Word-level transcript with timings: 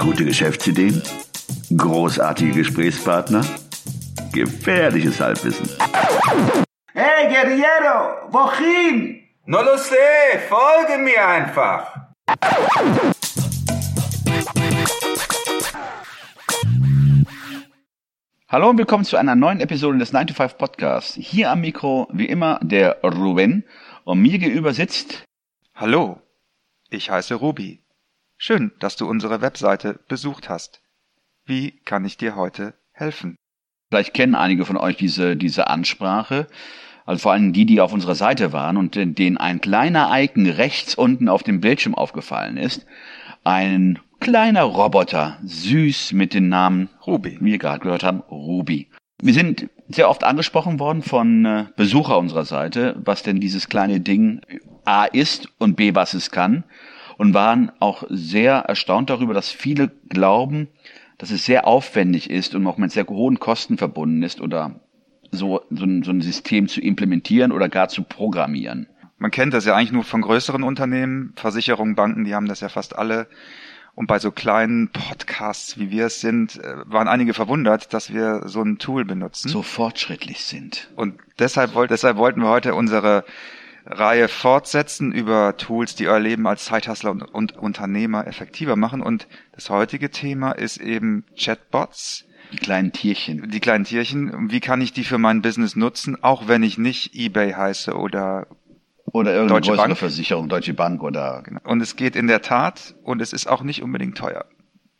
Gute 0.00 0.24
Geschäftsideen? 0.24 1.02
Großartige 1.76 2.52
Gesprächspartner? 2.52 3.44
Gefährliches 4.32 5.20
Halbwissen. 5.20 5.68
Hey 6.94 7.28
Guerriero, 7.28 8.32
wohin? 8.32 9.20
No 9.44 9.60
lo 9.60 9.76
sé, 9.76 10.38
folge 10.48 11.02
mir 11.02 11.28
einfach. 11.28 12.06
Hallo 18.48 18.70
und 18.70 18.78
willkommen 18.78 19.04
zu 19.04 19.18
einer 19.18 19.34
neuen 19.34 19.60
Episode 19.60 19.98
des 19.98 20.14
9 20.14 20.28
to 20.28 20.34
5 20.34 20.56
Podcasts. 20.56 21.14
Hier 21.20 21.50
am 21.50 21.60
Mikro, 21.60 22.08
wie 22.10 22.24
immer, 22.24 22.58
der 22.62 23.02
Ruben 23.02 23.66
und 24.04 24.22
mir 24.22 24.38
gegenüber 24.38 24.72
sitzt. 24.72 25.24
Hallo, 25.74 26.22
ich 26.88 27.10
heiße 27.10 27.34
Ruby. 27.34 27.79
Schön, 28.42 28.72
dass 28.78 28.96
du 28.96 29.06
unsere 29.06 29.42
Webseite 29.42 30.00
besucht 30.08 30.48
hast. 30.48 30.80
Wie 31.44 31.72
kann 31.84 32.06
ich 32.06 32.16
dir 32.16 32.36
heute 32.36 32.72
helfen? 32.90 33.36
Vielleicht 33.90 34.14
kennen 34.14 34.34
einige 34.34 34.64
von 34.64 34.78
euch 34.78 34.96
diese, 34.96 35.36
diese 35.36 35.66
Ansprache. 35.66 36.46
Also 37.04 37.20
vor 37.20 37.32
allem 37.32 37.52
die, 37.52 37.66
die 37.66 37.82
auf 37.82 37.92
unserer 37.92 38.14
Seite 38.14 38.54
waren 38.54 38.78
und 38.78 38.94
denen 38.94 39.36
ein 39.36 39.60
kleiner 39.60 40.08
Icon 40.18 40.46
rechts 40.46 40.94
unten 40.94 41.28
auf 41.28 41.42
dem 41.42 41.60
Bildschirm 41.60 41.94
aufgefallen 41.94 42.56
ist. 42.56 42.86
Ein 43.44 43.98
kleiner 44.20 44.62
Roboter, 44.62 45.38
süß 45.44 46.12
mit 46.12 46.32
dem 46.32 46.48
Namen 46.48 46.88
Ruby, 47.06 47.36
wie 47.42 47.52
wir 47.52 47.58
gerade 47.58 47.80
gehört 47.80 48.04
haben, 48.04 48.20
Ruby. 48.30 48.88
Wir 49.20 49.34
sind 49.34 49.68
sehr 49.88 50.08
oft 50.08 50.24
angesprochen 50.24 50.80
worden 50.80 51.02
von 51.02 51.44
äh, 51.44 51.66
Besucher 51.76 52.16
unserer 52.16 52.46
Seite, 52.46 52.96
was 53.04 53.22
denn 53.22 53.38
dieses 53.38 53.68
kleine 53.68 54.00
Ding 54.00 54.40
A 54.86 55.04
ist 55.04 55.50
und 55.58 55.76
B, 55.76 55.94
was 55.94 56.14
es 56.14 56.30
kann. 56.30 56.64
Und 57.20 57.34
waren 57.34 57.70
auch 57.80 58.04
sehr 58.08 58.60
erstaunt 58.60 59.10
darüber, 59.10 59.34
dass 59.34 59.50
viele 59.50 59.88
glauben, 60.08 60.68
dass 61.18 61.30
es 61.30 61.44
sehr 61.44 61.66
aufwendig 61.66 62.30
ist 62.30 62.54
und 62.54 62.66
auch 62.66 62.78
mit 62.78 62.92
sehr 62.92 63.06
hohen 63.06 63.38
Kosten 63.38 63.76
verbunden 63.76 64.22
ist 64.22 64.40
oder 64.40 64.80
so, 65.30 65.60
so, 65.68 65.84
ein, 65.84 66.02
so 66.02 66.12
ein 66.12 66.22
System 66.22 66.66
zu 66.66 66.80
implementieren 66.80 67.52
oder 67.52 67.68
gar 67.68 67.90
zu 67.90 68.04
programmieren. 68.04 68.86
Man 69.18 69.30
kennt 69.30 69.52
das 69.52 69.66
ja 69.66 69.76
eigentlich 69.76 69.92
nur 69.92 70.04
von 70.04 70.22
größeren 70.22 70.62
Unternehmen, 70.62 71.34
Versicherungen, 71.36 71.94
Banken, 71.94 72.24
die 72.24 72.34
haben 72.34 72.48
das 72.48 72.60
ja 72.60 72.70
fast 72.70 72.96
alle. 72.96 73.26
Und 73.94 74.06
bei 74.06 74.18
so 74.18 74.30
kleinen 74.30 74.88
Podcasts, 74.88 75.78
wie 75.78 75.90
wir 75.90 76.06
es 76.06 76.22
sind, 76.22 76.56
äh, 76.56 76.76
waren 76.86 77.06
einige 77.06 77.34
verwundert, 77.34 77.92
dass 77.92 78.14
wir 78.14 78.48
so 78.48 78.62
ein 78.62 78.78
Tool 78.78 79.04
benutzen. 79.04 79.50
So 79.50 79.60
fortschrittlich 79.60 80.42
sind. 80.44 80.90
Und 80.96 81.20
deshalb, 81.38 81.72
deshalb 81.90 82.16
wollten 82.16 82.40
wir 82.40 82.48
heute 82.48 82.74
unsere 82.74 83.26
Reihe 83.86 84.28
fortsetzen 84.28 85.12
über 85.12 85.56
Tools, 85.56 85.94
die 85.94 86.08
euer 86.08 86.20
Leben 86.20 86.46
als 86.46 86.64
Zeithustler 86.66 87.10
und, 87.10 87.22
und 87.22 87.56
Unternehmer 87.56 88.26
effektiver 88.26 88.76
machen. 88.76 89.00
Und 89.02 89.26
das 89.52 89.70
heutige 89.70 90.10
Thema 90.10 90.52
ist 90.52 90.76
eben 90.78 91.24
Chatbots. 91.38 92.26
Die 92.52 92.58
kleinen 92.58 92.92
Tierchen. 92.92 93.48
Die 93.50 93.60
kleinen 93.60 93.84
Tierchen. 93.84 94.50
Wie 94.50 94.60
kann 94.60 94.80
ich 94.80 94.92
die 94.92 95.04
für 95.04 95.18
mein 95.18 95.42
Business 95.42 95.76
nutzen, 95.76 96.22
auch 96.22 96.48
wenn 96.48 96.62
ich 96.62 96.78
nicht 96.78 97.14
eBay 97.14 97.52
heiße 97.52 97.94
oder 97.94 98.46
oder 99.12 99.32
irgendeine 99.32 99.60
Deutsche 99.60 99.76
Bank. 99.76 99.96
Versicherung, 99.96 100.48
Deutsche 100.48 100.74
Bank 100.74 101.02
oder 101.02 101.42
Genau. 101.44 101.60
Und 101.64 101.80
es 101.80 101.96
geht 101.96 102.16
in 102.16 102.26
der 102.26 102.42
Tat 102.42 102.94
und 103.02 103.20
es 103.20 103.32
ist 103.32 103.48
auch 103.48 103.62
nicht 103.62 103.82
unbedingt 103.82 104.16
teuer. 104.16 104.44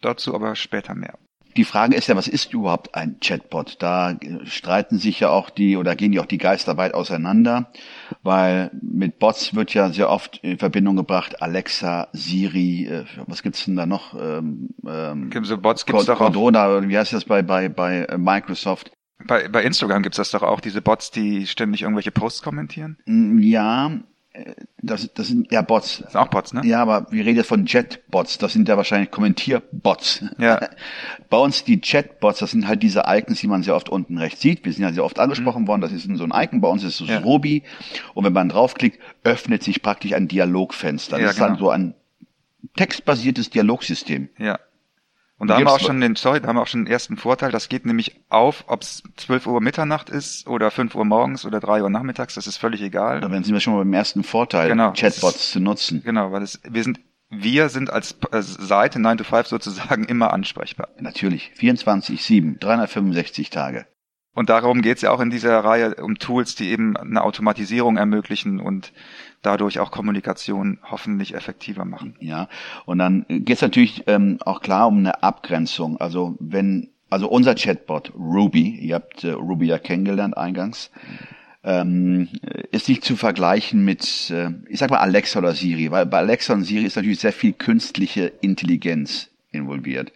Dazu 0.00 0.34
aber 0.34 0.56
später 0.56 0.94
mehr. 0.94 1.18
Die 1.56 1.64
Frage 1.64 1.96
ist 1.96 2.06
ja, 2.06 2.16
was 2.16 2.28
ist 2.28 2.52
überhaupt 2.52 2.94
ein 2.94 3.16
Chatbot? 3.20 3.76
Da 3.82 4.16
streiten 4.44 4.98
sich 4.98 5.20
ja 5.20 5.30
auch 5.30 5.50
die 5.50 5.76
oder 5.76 5.96
gehen 5.96 6.12
ja 6.12 6.22
auch 6.22 6.26
die 6.26 6.38
Geister 6.38 6.76
weit 6.76 6.94
auseinander, 6.94 7.70
weil 8.22 8.70
mit 8.82 9.18
Bots 9.18 9.54
wird 9.54 9.74
ja 9.74 9.90
sehr 9.90 10.10
oft 10.10 10.38
in 10.38 10.58
Verbindung 10.58 10.96
gebracht 10.96 11.42
Alexa, 11.42 12.08
Siri, 12.12 12.86
äh, 12.86 13.04
was 13.26 13.42
gibt's 13.42 13.64
denn 13.64 13.76
da 13.76 13.86
noch? 13.86 14.14
Ähm, 14.14 14.70
ähm, 14.86 15.30
so 15.42 15.58
Bots 15.58 15.86
gibt's 15.86 16.06
doch 16.06 16.14
auch. 16.20 16.26
Cordona, 16.26 16.88
wie 16.88 16.96
heißt 16.96 17.12
das 17.12 17.24
bei 17.24 17.42
bei 17.42 17.68
bei 17.68 18.04
äh, 18.04 18.18
Microsoft? 18.18 18.92
Bei, 19.26 19.48
bei 19.48 19.62
Instagram 19.64 20.02
gibt's 20.02 20.16
das 20.16 20.30
doch 20.30 20.42
auch, 20.42 20.60
diese 20.60 20.80
Bots, 20.80 21.10
die 21.10 21.46
ständig 21.46 21.82
irgendwelche 21.82 22.10
Posts 22.10 22.42
kommentieren. 22.42 22.96
Mm, 23.06 23.38
Ja, 23.38 24.00
das, 24.82 25.12
das 25.14 25.28
sind 25.28 25.50
ja 25.52 25.62
Bots. 25.62 25.98
Das 25.98 26.12
sind 26.12 26.20
auch 26.20 26.28
Bots, 26.28 26.52
ne? 26.52 26.62
Ja, 26.64 26.82
aber 26.82 27.06
wir 27.10 27.24
reden 27.24 27.36
jetzt 27.36 27.48
von 27.48 27.64
Chatbots. 27.64 28.38
Das 28.38 28.52
sind 28.52 28.68
ja 28.68 28.76
wahrscheinlich 28.76 29.10
Kommentierbots. 29.10 30.24
Ja. 30.38 30.60
Bei 31.30 31.36
uns 31.38 31.64
die 31.64 31.80
Chatbots, 31.80 32.38
das 32.40 32.50
sind 32.52 32.66
halt 32.66 32.82
diese 32.82 33.04
Icons, 33.06 33.40
die 33.40 33.46
man 33.46 33.62
sehr 33.62 33.74
oft 33.76 33.88
unten 33.88 34.18
rechts 34.18 34.40
sieht. 34.40 34.64
Wir 34.64 34.72
sind 34.72 34.82
ja 34.82 34.92
sehr 34.92 35.04
oft 35.04 35.18
angesprochen 35.18 35.66
worden. 35.68 35.80
Das 35.80 35.92
ist 35.92 36.04
so 36.12 36.24
ein 36.24 36.32
Icon. 36.34 36.60
Bei 36.60 36.68
uns 36.68 36.82
ist 36.84 37.00
es 37.00 37.08
Ja. 37.08 37.18
Ruby. 37.20 37.62
Und 38.14 38.24
wenn 38.24 38.32
man 38.32 38.48
draufklickt, 38.48 38.98
öffnet 39.24 39.62
sich 39.62 39.82
praktisch 39.82 40.12
ein 40.14 40.28
Dialogfenster. 40.28 41.16
Das 41.16 41.22
Ja, 41.24 41.30
ist 41.30 41.40
dann 41.40 41.52
genau. 41.54 41.66
so 41.66 41.70
ein 41.70 41.94
textbasiertes 42.76 43.50
Dialogsystem. 43.50 44.28
Ja. 44.38 44.58
Und 45.40 45.48
da 45.48 45.56
haben 45.56 45.64
wir 45.64 45.72
auch 45.72 45.80
schon 45.80 46.02
den, 46.02 46.16
sorry, 46.16 46.38
da 46.38 46.48
haben 46.48 46.56
wir 46.56 46.60
auch 46.62 46.66
schon 46.66 46.84
den 46.84 46.92
ersten 46.92 47.16
Vorteil. 47.16 47.50
Das 47.50 47.70
geht 47.70 47.86
nämlich 47.86 48.20
auf, 48.28 48.64
ob 48.66 48.82
es 48.82 49.02
12 49.16 49.46
Uhr 49.46 49.62
Mitternacht 49.62 50.10
ist 50.10 50.46
oder 50.46 50.70
5 50.70 50.94
Uhr 50.94 51.06
morgens 51.06 51.46
oder 51.46 51.60
3 51.60 51.82
Uhr 51.82 51.88
nachmittags. 51.88 52.34
Das 52.34 52.46
ist 52.46 52.58
völlig 52.58 52.82
egal. 52.82 53.22
Da 53.22 53.28
sind 53.30 53.50
wir 53.50 53.58
schon 53.60 53.72
mal 53.72 53.78
beim 53.78 53.94
ersten 53.94 54.22
Vorteil, 54.22 54.68
Genau. 54.68 54.92
Chatbots 54.92 55.50
zu 55.52 55.58
nutzen. 55.58 56.02
Genau, 56.04 56.30
weil 56.30 56.42
es, 56.42 56.60
wir 56.68 56.84
sind, 56.84 57.00
wir 57.30 57.70
sind 57.70 57.88
als 57.90 58.16
äh, 58.32 58.42
Seite 58.42 58.98
9 58.98 59.16
to 59.16 59.24
5 59.24 59.46
sozusagen 59.46 60.04
immer 60.04 60.30
ansprechbar. 60.34 60.88
Natürlich. 60.98 61.52
24-7, 61.58 62.58
365 62.58 63.48
Tage. 63.48 63.86
Und 64.40 64.48
darum 64.48 64.80
geht's 64.80 65.02
ja 65.02 65.10
auch 65.10 65.20
in 65.20 65.28
dieser 65.28 65.58
Reihe 65.58 65.96
um 65.96 66.18
Tools, 66.18 66.54
die 66.54 66.70
eben 66.70 66.96
eine 66.96 67.22
Automatisierung 67.22 67.98
ermöglichen 67.98 68.58
und 68.58 68.90
dadurch 69.42 69.80
auch 69.80 69.90
Kommunikation 69.90 70.78
hoffentlich 70.82 71.34
effektiver 71.34 71.84
machen. 71.84 72.16
Ja, 72.20 72.48
und 72.86 72.96
dann 72.96 73.26
geht 73.28 73.56
es 73.56 73.60
natürlich 73.60 74.04
ähm, 74.06 74.38
auch 74.42 74.62
klar 74.62 74.88
um 74.88 74.96
eine 74.96 75.22
Abgrenzung. 75.22 76.00
Also 76.00 76.38
wenn, 76.40 76.88
also 77.10 77.28
unser 77.28 77.54
Chatbot 77.54 78.14
Ruby, 78.18 78.76
ihr 78.76 78.94
habt 78.94 79.24
äh, 79.24 79.32
Ruby 79.32 79.66
ja 79.66 79.76
kennengelernt 79.76 80.38
eingangs, 80.38 80.90
ähm, 81.62 82.30
ist 82.72 82.88
nicht 82.88 83.04
zu 83.04 83.16
vergleichen 83.16 83.84
mit, 83.84 84.30
äh, 84.30 84.52
ich 84.70 84.78
sag 84.78 84.88
mal 84.88 85.00
Alexa 85.00 85.38
oder 85.38 85.52
Siri, 85.52 85.90
weil 85.90 86.06
bei 86.06 86.16
Alexa 86.16 86.54
und 86.54 86.64
Siri 86.64 86.86
ist 86.86 86.96
natürlich 86.96 87.20
sehr 87.20 87.34
viel 87.34 87.52
künstliche 87.52 88.32
Intelligenz 88.40 89.28
involviert. 89.52 90.12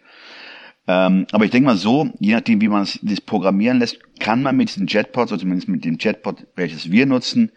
Ähm, 0.87 1.25
aber 1.31 1.45
ich 1.45 1.51
denke 1.51 1.67
mal 1.67 1.77
so, 1.77 2.09
je 2.19 2.33
nachdem, 2.33 2.61
wie 2.61 2.67
man 2.67 2.83
es 2.83 2.99
das 3.01 3.21
programmieren 3.21 3.79
lässt, 3.79 3.99
kann 4.19 4.43
man 4.43 4.55
mit 4.55 4.69
diesen 4.69 4.87
Chatbots, 4.87 5.31
oder 5.31 5.41
zumindest 5.41 5.67
mit 5.67 5.83
dem 5.83 5.97
Chatbot, 5.97 6.45
welches 6.55 6.91
wir 6.91 7.05
nutzen, 7.05 7.51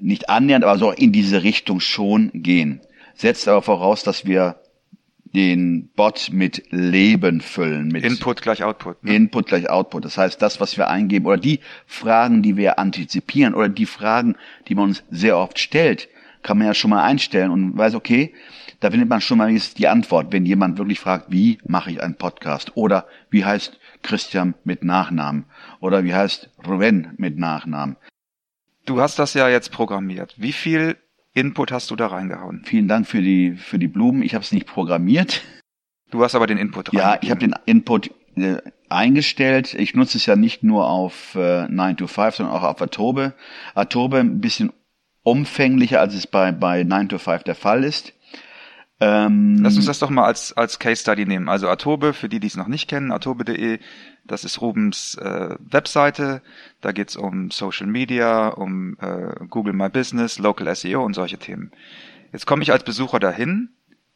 nicht 0.00 0.28
annähernd, 0.28 0.64
aber 0.64 0.78
so 0.78 0.90
in 0.92 1.12
diese 1.12 1.42
Richtung 1.42 1.80
schon 1.80 2.30
gehen. 2.32 2.80
Setzt 3.14 3.48
aber 3.48 3.62
voraus, 3.62 4.02
dass 4.02 4.26
wir 4.26 4.60
den 5.34 5.90
Bot 5.96 6.28
mit 6.30 6.62
Leben 6.70 7.40
füllen, 7.40 7.88
mit 7.88 8.04
Input 8.04 8.40
gleich 8.40 8.62
Output. 8.62 9.02
Ne? 9.02 9.16
Input 9.16 9.46
gleich 9.46 9.68
Output. 9.68 10.04
Das 10.04 10.16
heißt, 10.16 10.40
das, 10.40 10.60
was 10.60 10.76
wir 10.76 10.88
eingeben 10.88 11.26
oder 11.26 11.38
die 11.38 11.58
Fragen, 11.86 12.42
die 12.42 12.56
wir 12.56 12.78
antizipieren 12.78 13.54
oder 13.54 13.68
die 13.68 13.86
Fragen, 13.86 14.36
die 14.68 14.76
man 14.76 14.90
uns 14.90 15.02
sehr 15.10 15.36
oft 15.36 15.58
stellt, 15.58 16.08
kann 16.42 16.58
man 16.58 16.68
ja 16.68 16.74
schon 16.74 16.90
mal 16.90 17.02
einstellen 17.02 17.50
und 17.50 17.76
weiß, 17.76 17.96
okay, 17.96 18.32
da 18.84 18.90
findet 18.90 19.08
man 19.08 19.22
schon 19.22 19.38
mal 19.38 19.50
die 19.50 19.88
Antwort, 19.88 20.30
wenn 20.30 20.44
jemand 20.44 20.76
wirklich 20.76 21.00
fragt, 21.00 21.32
wie 21.32 21.56
mache 21.66 21.90
ich 21.90 22.02
einen 22.02 22.16
Podcast 22.16 22.76
oder 22.76 23.06
wie 23.30 23.42
heißt 23.42 23.80
Christian 24.02 24.52
mit 24.62 24.84
Nachnamen 24.84 25.46
oder 25.80 26.04
wie 26.04 26.14
heißt 26.14 26.50
Ruben 26.66 27.14
mit 27.16 27.38
Nachnamen. 27.38 27.96
Du 28.84 29.00
hast 29.00 29.18
das 29.18 29.32
ja 29.32 29.48
jetzt 29.48 29.72
programmiert. 29.72 30.34
Wie 30.36 30.52
viel 30.52 30.98
Input 31.32 31.72
hast 31.72 31.90
du 31.90 31.96
da 31.96 32.08
reingehauen? 32.08 32.60
Vielen 32.66 32.86
Dank 32.86 33.06
für 33.06 33.22
die 33.22 33.52
für 33.56 33.78
die 33.78 33.88
Blumen. 33.88 34.22
Ich 34.22 34.34
habe 34.34 34.44
es 34.44 34.52
nicht 34.52 34.66
programmiert. 34.66 35.40
Du 36.10 36.22
hast 36.22 36.34
aber 36.34 36.46
den 36.46 36.58
Input 36.58 36.92
Ja, 36.92 37.16
ich 37.22 37.30
habe 37.30 37.40
den 37.40 37.54
Input 37.64 38.10
äh, 38.36 38.58
eingestellt. 38.90 39.72
Ich 39.72 39.94
nutze 39.94 40.18
es 40.18 40.26
ja 40.26 40.36
nicht 40.36 40.62
nur 40.62 40.90
auf 40.90 41.34
äh, 41.36 41.66
9 41.68 41.96
to 41.96 42.06
5, 42.06 42.36
sondern 42.36 42.54
auch 42.54 42.64
auf 42.64 42.82
Adobe. 42.82 43.32
Adobe 43.74 44.18
ein 44.18 44.42
bisschen 44.42 44.74
umfänglicher, 45.22 46.00
als 46.00 46.12
es 46.12 46.26
bei, 46.26 46.52
bei 46.52 46.84
9 46.84 47.08
to 47.08 47.18
5 47.18 47.44
der 47.44 47.54
Fall 47.54 47.82
ist. 47.82 48.12
Ähm, 49.00 49.58
Lass 49.60 49.76
uns 49.76 49.86
das 49.86 49.98
doch 49.98 50.10
mal 50.10 50.24
als, 50.24 50.52
als 50.52 50.78
Case 50.78 51.02
Study 51.02 51.26
nehmen. 51.26 51.48
Also 51.48 51.68
Atobe, 51.68 52.12
für 52.12 52.28
die, 52.28 52.38
die 52.38 52.46
es 52.46 52.56
noch 52.56 52.68
nicht 52.68 52.88
kennen, 52.88 53.10
atobe.de, 53.10 53.80
das 54.24 54.44
ist 54.44 54.60
Rubens 54.60 55.16
äh, 55.16 55.56
Webseite. 55.58 56.42
Da 56.80 56.92
geht's 56.92 57.16
um 57.16 57.50
Social 57.50 57.86
Media, 57.86 58.48
um 58.48 58.96
äh, 59.00 59.46
Google 59.48 59.72
My 59.72 59.88
Business, 59.88 60.38
Local 60.38 60.72
SEO 60.74 61.04
und 61.04 61.14
solche 61.14 61.38
Themen. 61.38 61.72
Jetzt 62.32 62.46
komme 62.46 62.62
ich 62.62 62.72
als 62.72 62.84
Besucher 62.84 63.18
dahin 63.18 63.70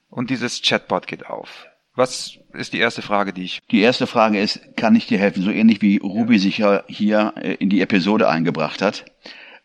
und 0.08 0.30
dieses 0.30 0.62
Chatbot 0.62 1.06
geht 1.06 1.26
auf. 1.26 1.66
Was 1.94 2.38
ist 2.52 2.72
die 2.72 2.78
erste 2.78 3.02
Frage, 3.02 3.32
die 3.32 3.42
ich... 3.42 3.60
die 3.72 3.80
erste 3.80 4.06
Frage 4.06 4.40
ist, 4.40 4.60
kann 4.76 4.94
ich 4.94 5.08
dir 5.08 5.18
helfen? 5.18 5.42
So 5.42 5.50
ähnlich 5.50 5.82
wie 5.82 5.96
Ruby 5.96 6.38
sich 6.38 6.58
ja 6.58 6.84
hier 6.86 7.34
äh, 7.36 7.54
in 7.54 7.68
die 7.68 7.80
Episode 7.80 8.28
eingebracht 8.28 8.80
hat. 8.80 9.04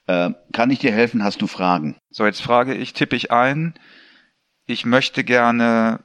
Äh, 0.07 0.31
kann 0.51 0.71
ich 0.71 0.79
dir 0.79 0.91
helfen? 0.91 1.23
Hast 1.23 1.43
du 1.43 1.47
Fragen? 1.47 1.97
So, 2.09 2.25
jetzt 2.25 2.41
frage 2.41 2.73
ich, 2.73 2.93
tippe 2.93 3.15
ich 3.15 3.31
ein, 3.31 3.75
ich 4.65 4.85
möchte 4.85 5.23
gerne 5.23 6.01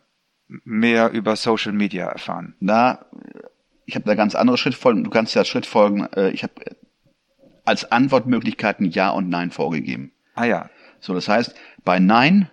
mehr 0.46 1.10
über 1.10 1.36
Social 1.36 1.72
Media 1.72 2.06
erfahren. 2.06 2.54
Da, 2.60 3.06
ich 3.84 3.94
habe 3.94 4.06
da 4.06 4.14
ganz 4.14 4.34
andere 4.34 4.58
Schrittfolgen. 4.58 5.04
Du 5.04 5.10
kannst 5.10 5.34
ja 5.34 5.44
Schrittfolgen, 5.44 6.08
äh, 6.14 6.30
ich 6.30 6.42
habe 6.42 6.54
als 7.64 7.90
Antwortmöglichkeiten 7.90 8.86
Ja 8.86 9.10
und 9.10 9.28
Nein 9.28 9.50
vorgegeben. 9.50 10.12
Ah 10.34 10.44
ja, 10.44 10.70
So, 11.00 11.14
das 11.14 11.28
heißt, 11.28 11.54
bei 11.84 11.98
Nein, 11.98 12.50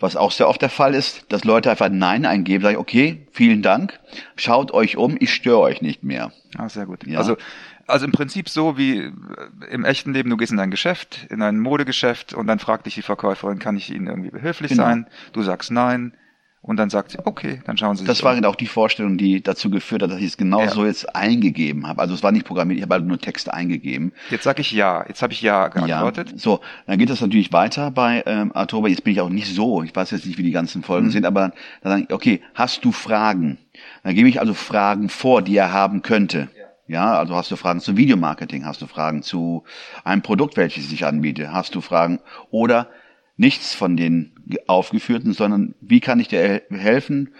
Was 0.00 0.16
auch 0.16 0.32
sehr 0.32 0.48
oft 0.48 0.60
der 0.60 0.70
Fall 0.70 0.94
ist, 0.94 1.32
dass 1.32 1.44
Leute 1.44 1.70
einfach 1.70 1.88
Nein 1.88 2.26
eingeben, 2.26 2.62
sagen, 2.64 2.76
okay, 2.76 3.26
vielen 3.30 3.62
Dank, 3.62 4.00
schaut 4.36 4.72
euch 4.72 4.96
um, 4.96 5.16
ich 5.18 5.32
störe 5.32 5.60
euch 5.60 5.82
nicht 5.82 6.02
mehr. 6.02 6.32
Ah, 6.58 6.68
sehr 6.68 6.84
gut. 6.86 7.06
Ja. 7.06 7.18
Also, 7.18 7.36
also 7.86 8.06
im 8.06 8.12
Prinzip 8.12 8.48
so 8.48 8.76
wie 8.78 8.98
äh, 8.98 9.12
im 9.70 9.84
echten 9.84 10.12
Leben, 10.12 10.30
du 10.30 10.36
gehst 10.36 10.52
in 10.52 10.58
dein 10.58 10.70
Geschäft, 10.70 11.26
in 11.30 11.42
ein 11.42 11.60
Modegeschäft 11.60 12.34
und 12.34 12.46
dann 12.46 12.58
fragt 12.58 12.86
dich 12.86 12.94
die 12.94 13.02
Verkäuferin, 13.02 13.58
kann 13.58 13.76
ich 13.76 13.90
Ihnen 13.92 14.06
irgendwie 14.06 14.30
behilflich 14.30 14.70
Genau. 14.70 14.84
sein? 14.84 15.06
Du 15.32 15.42
sagst 15.42 15.70
nein 15.70 16.14
und 16.62 16.78
dann 16.78 16.88
sagt 16.88 17.10
sie, 17.10 17.18
okay, 17.26 17.60
dann 17.66 17.76
schauen 17.76 17.94
Sie 17.94 18.06
Das 18.06 18.16
sich 18.16 18.24
war 18.24 18.32
um. 18.32 18.38
genau 18.38 18.48
auch 18.48 18.54
die 18.56 18.66
Vorstellung, 18.66 19.18
die 19.18 19.42
dazu 19.42 19.68
geführt 19.68 20.02
hat, 20.02 20.10
dass 20.10 20.18
ich 20.18 20.24
es 20.28 20.36
genau 20.38 20.62
Ja. 20.62 20.70
so 20.70 20.86
jetzt 20.86 21.14
eingegeben 21.14 21.86
habe. 21.86 22.00
Also 22.00 22.14
es 22.14 22.22
war 22.22 22.32
nicht 22.32 22.46
programmiert, 22.46 22.78
ich 22.78 22.82
habe 22.84 22.94
halt 22.94 23.04
nur 23.04 23.18
Texte 23.18 23.52
eingegeben. 23.52 24.12
Jetzt 24.30 24.44
sage 24.44 24.62
ich 24.62 24.72
ja, 24.72 25.04
jetzt 25.06 25.20
habe 25.20 25.34
ich 25.34 25.42
ja 25.42 25.68
geantwortet. 25.68 26.30
Ja, 26.32 26.38
so, 26.38 26.60
dann 26.86 26.98
geht 26.98 27.10
es 27.10 27.20
natürlich 27.20 27.52
weiter 27.52 27.90
bei 27.90 28.22
ähm, 28.24 28.50
Artoba. 28.54 28.88
Jetzt 28.88 29.04
bin 29.04 29.12
ich 29.12 29.20
auch 29.20 29.28
nicht 29.28 29.54
so, 29.54 29.82
ich 29.82 29.94
weiß 29.94 30.10
jetzt 30.12 30.24
nicht, 30.24 30.38
wie 30.38 30.42
die 30.42 30.52
ganzen 30.52 30.78
Mhm. 30.78 30.84
Folgen 30.84 31.10
sind, 31.10 31.26
aber 31.26 31.52
dann 31.82 31.92
sage 31.92 32.02
ich, 32.08 32.14
okay, 32.14 32.40
hast 32.54 32.82
du 32.84 32.92
Fragen? 32.92 33.58
Dann 34.02 34.14
gebe 34.14 34.28
ich 34.30 34.40
also 34.40 34.54
Fragen 34.54 35.10
vor, 35.10 35.42
die 35.42 35.56
er 35.56 35.70
haben 35.72 36.00
könnte. 36.00 36.48
Ja, 36.56 36.63
also 37.18 37.34
hast 37.34 37.50
du 37.50 37.56
Fragen 37.56 37.80
zu 37.80 37.96
Videomarketing, 37.96 38.64
hast 38.66 38.82
du 38.82 38.86
Fragen 38.86 39.22
zu 39.22 39.64
einem 40.04 40.22
Produkt, 40.22 40.56
welches 40.56 40.92
ich 40.92 41.06
anbiete, 41.06 41.52
hast 41.52 41.74
du 41.74 41.80
Fragen 41.80 42.20
oder 42.50 42.90
nichts 43.36 43.74
von 43.74 43.96
den 43.96 44.32
ge- 44.46 44.60
aufgeführten, 44.66 45.32
sondern 45.32 45.74
wie 45.80 46.00
kann 46.00 46.20
ich 46.20 46.28
dir 46.28 46.40
hel- 46.40 46.62
helfen? 46.70 47.34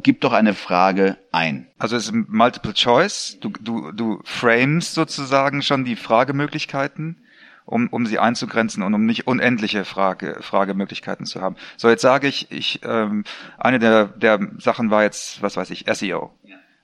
Gib 0.00 0.20
doch 0.20 0.32
eine 0.32 0.54
Frage 0.54 1.18
ein. 1.32 1.66
Also 1.76 1.96
es 1.96 2.06
ist 2.06 2.14
Multiple 2.14 2.72
Choice. 2.72 3.38
Du, 3.40 3.50
du, 3.60 3.90
du 3.90 4.20
frames 4.24 4.94
sozusagen 4.94 5.60
schon 5.62 5.84
die 5.84 5.96
Fragemöglichkeiten, 5.96 7.24
um, 7.64 7.88
um 7.88 8.06
sie 8.06 8.20
einzugrenzen 8.20 8.84
und 8.84 8.94
um 8.94 9.04
nicht 9.06 9.26
unendliche 9.26 9.84
Frage, 9.84 10.36
Fragemöglichkeiten 10.40 11.26
zu 11.26 11.40
haben. 11.40 11.56
So, 11.76 11.88
jetzt 11.88 12.02
sage 12.02 12.28
ich, 12.28 12.50
ich 12.52 12.80
ähm, 12.84 13.24
eine 13.58 13.80
der, 13.80 14.04
der 14.06 14.38
Sachen 14.58 14.90
war 14.92 15.02
jetzt, 15.02 15.42
was 15.42 15.56
weiß 15.56 15.70
ich, 15.70 15.84
SEO. 15.92 16.32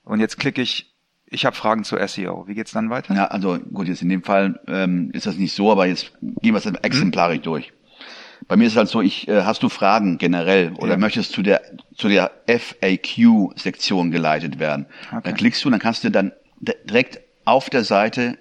Und 0.03 0.19
jetzt 0.19 0.37
klicke 0.37 0.61
ich, 0.61 0.93
ich 1.27 1.45
habe 1.45 1.55
Fragen 1.55 1.83
zu 1.83 1.97
SEO. 2.07 2.47
Wie 2.47 2.53
geht's 2.55 2.71
dann 2.71 2.89
weiter? 2.89 3.13
Ja, 3.15 3.25
also 3.25 3.57
gut, 3.59 3.87
jetzt 3.87 4.01
in 4.01 4.09
dem 4.09 4.23
Fall 4.23 4.59
ähm, 4.67 5.09
ist 5.13 5.25
das 5.25 5.37
nicht 5.37 5.53
so, 5.53 5.71
aber 5.71 5.85
jetzt 5.87 6.13
gehen 6.21 6.53
wir 6.53 6.57
es 6.57 6.65
exemplarisch 6.65 7.41
durch. 7.41 7.73
Bei 8.47 8.57
mir 8.57 8.65
ist 8.67 8.73
es 8.73 8.77
halt 8.77 8.89
so, 8.89 9.01
ich, 9.01 9.27
äh, 9.27 9.41
hast 9.43 9.63
du 9.63 9.69
Fragen 9.69 10.17
generell 10.19 10.73
oder 10.73 10.91
Ja. 10.91 10.97
möchtest 10.97 11.31
zu 11.31 11.41
der 11.41 11.61
zu 11.95 12.09
der 12.09 12.31
FAQ-Sektion 12.47 14.11
geleitet 14.11 14.59
werden? 14.59 14.85
Okay. 15.11 15.21
Dann 15.23 15.33
klickst 15.35 15.63
du, 15.65 15.69
dann 15.69 15.79
kannst 15.79 16.03
du 16.03 16.11
dann 16.11 16.31
di- 16.59 16.73
direkt 16.85 17.19
auf 17.45 17.69
der 17.69 17.83
Seite 17.83 18.37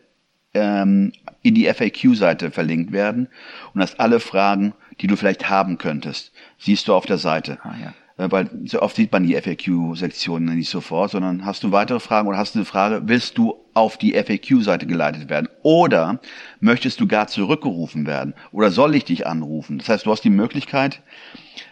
ähm, 0.52 1.12
in 1.42 1.54
die 1.54 1.66
FAQ-Seite 1.72 2.50
verlinkt 2.50 2.92
werden 2.92 3.28
und 3.75 3.81
hast 3.81 3.98
alle 4.00 4.20
Fragen, 4.20 4.75
die 5.00 5.06
du 5.06 5.16
vielleicht 5.16 5.48
haben 5.48 5.78
könntest, 5.78 6.32
siehst 6.58 6.88
du 6.88 6.94
auf 6.94 7.06
der 7.06 7.19
Seite. 7.19 7.58
Ah, 7.62 7.75
ja. 7.82 7.94
Äh, 8.16 8.31
Weil 8.31 8.50
so 8.66 8.81
oft 8.81 8.96
sieht 8.96 9.12
man 9.12 9.26
die 9.26 9.34
FAQ-Sektion 9.34 10.44
nicht 10.44 10.70
sofort, 10.70 11.11
sondern 11.11 11.44
hast 11.44 11.62
du 11.62 11.72
weitere 11.72 12.00
Fragen 12.00 12.28
oder 12.28 12.38
hast 12.38 12.55
du 12.55 12.61
eine 12.61 12.66
Frage, 12.66 13.02
willst 13.06 13.38
du 13.38 13.56
auf 13.75 13.96
die 13.99 14.14
FAQ-Seite 14.14 14.87
geleitet 14.87 15.28
werden? 15.28 15.49
Oder 15.62 16.20
möchtest 16.61 17.00
du 17.00 17.08
gar 17.08 17.26
zurückgerufen 17.26 18.06
werden? 18.06 18.34
Oder 18.52 18.70
soll 18.70 18.94
ich 18.94 19.05
dich 19.05 19.26
anrufen? 19.26 19.78
Das 19.78 19.88
heißt, 19.88 20.06
du 20.06 20.12
hast 20.12 20.22
die 20.22 20.31
Möglichkeit 20.31 21.02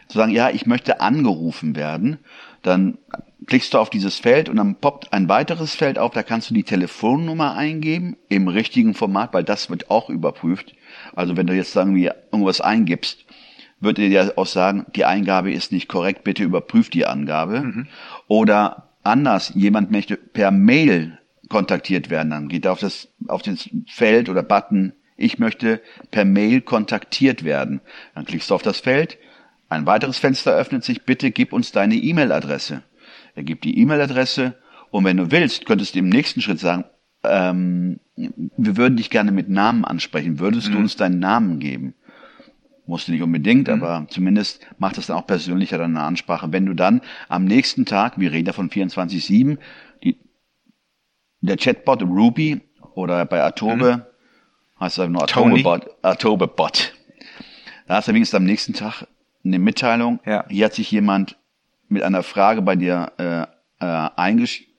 zu 0.09 0.19
sagen, 0.19 0.33
ja, 0.33 0.51
ich 0.51 0.67
möchte 0.67 1.01
angerufen 1.01 1.77
werden. 1.77 2.19
Dann 2.63 2.99
klickst 3.47 3.75
du 3.75 3.79
auf 3.79 3.91
dieses 3.91 4.19
Feld 4.19 4.49
und 4.49 4.57
dann 4.57 4.77
poppt 4.77 5.13
ein 5.13 5.29
weiteres 5.29 5.75
Feld 5.75 5.99
auf, 5.99 6.13
da 6.13 6.23
kannst 6.23 6.51
du 6.51 6.55
die 6.55 6.63
Telefonnummer 6.63 7.55
eingeben 7.55 8.17
im 8.29 8.47
richtigen 8.47 8.95
Format, 8.95 9.33
weil 9.33 9.43
das 9.43 9.71
wird 9.71 9.91
auch 9.91 10.11
überprüft. 10.11 10.75
Also 11.15 11.37
wenn 11.37 11.47
du 11.47 11.55
jetzt 11.55 11.75
irgendwie 11.75 12.11
irgendwas 12.31 12.61
eingibst, 12.61 13.25
wird 13.83 13.99
dir 13.99 14.33
auch 14.37 14.47
sagen, 14.47 14.87
die 14.95 15.05
Eingabe 15.05 15.53
ist 15.53 15.73
nicht 15.73 15.89
korrekt, 15.89 16.25
bitte 16.25 16.45
überprüf 16.45 16.91
die 16.91 17.07
Angabe. 17.07 17.87
Oder 18.29 18.91
anders, 19.03 19.53
jemand 19.55 19.91
möchte 19.91 20.17
per 20.17 20.51
Mail 20.51 21.19
kontaktiert 21.49 22.09
werden, 22.09 22.31
dann 22.31 22.49
geht 22.49 22.65
er 22.65 22.73
auf 22.73 22.81
das, 22.81 23.09
auf 23.29 23.43
das 23.43 23.69
Feld 23.87 24.29
oder 24.29 24.43
Button, 24.43 24.93
ich 25.17 25.39
möchte 25.39 25.81
per 26.11 26.25
Mail 26.25 26.63
kontaktiert 26.63 27.45
werden. 27.45 27.81
Dann 28.15 28.25
klickst 28.25 28.51
du 28.51 28.55
auf 28.55 28.63
das 28.63 28.81
Feld, 28.81 29.19
ein 29.69 29.87
weiteres 29.87 30.19
Fenster 30.19 30.53
öffnet 30.53 30.85
sich, 30.85 31.03
bitte 31.03 31.31
gib 31.31 31.53
uns 31.53 31.73
deine 31.73 31.95
E-Mail-Adresse. 31.95 32.83
Er 33.35 33.43
gibt 33.43 33.65
die 33.65 33.79
E-Mail-Adresse 33.79 34.55
und 34.91 35.05
wenn 35.05 35.17
du 35.17 35.31
willst, 35.31 35.67
könntest 35.67 35.95
du 35.95 36.01
im 36.01 36.09
nächsten 36.09 36.41
Schritt 36.41 36.61
sagen, 36.61 36.85
ähm, 37.25 38.01
wir 38.17 38.77
würden 38.77 38.97
dich 38.97 39.11
gerne 39.11 39.33
mit 39.33 39.49
Namen 39.49 39.85
ansprechen, 39.85 40.39
würdest 40.39 40.69
du 40.69 40.79
uns 40.79 40.97
deinen 40.97 41.19
Namen 41.19 41.59
geben? 41.59 41.95
Musst 42.87 43.07
du 43.07 43.13
nicht 43.13 43.23
unbedingt, 43.23 43.69
aber 43.69 44.07
zumindest 44.09 44.67
macht 44.79 44.99
es 44.99 45.07
dann 45.07 45.17
auch 45.17 45.27
persönlicher 45.27 45.79
dann 45.79 45.97
eine 45.97 46.05
Ansprache. 46.05 46.53
Wenn 46.53 46.67
du 46.67 46.75
dann 46.75 47.01
am 47.29 47.45
nächsten 47.45 47.87
Tag, 47.87 48.19
wir 48.19 48.33
reden 48.33 48.47
da 48.47 48.53
von 48.53 48.71
24-7, 48.71 49.59
die, 50.03 50.19
der 51.41 51.57
Chatbot 51.57 52.03
Ruby 52.03 52.61
oder 52.95 53.25
bei 53.25 53.43
Atobe 53.43 54.13
heißt 54.81 54.99
es 54.99 55.09
nur. 55.09 55.23
Atobebot, 55.23 55.87
Atobebot. 56.03 56.93
Da 57.87 57.97
hast 57.97 58.09
du 58.09 58.15
wenigstens 58.15 58.37
am 58.37 58.45
nächsten 58.45 58.73
Tag 58.75 59.07
eine 59.45 59.59
Mitteilung. 59.59 60.21
Ja. 60.27 60.45
Hier 60.49 60.67
hat 60.67 60.75
sich 60.75 60.91
jemand 60.91 61.37
mit 61.89 62.03
einer 62.03 62.23
Frage 62.23 62.63
bei 62.63 62.77
dir 62.77 63.13
äh, 63.19 63.43
äh, 63.85 64.11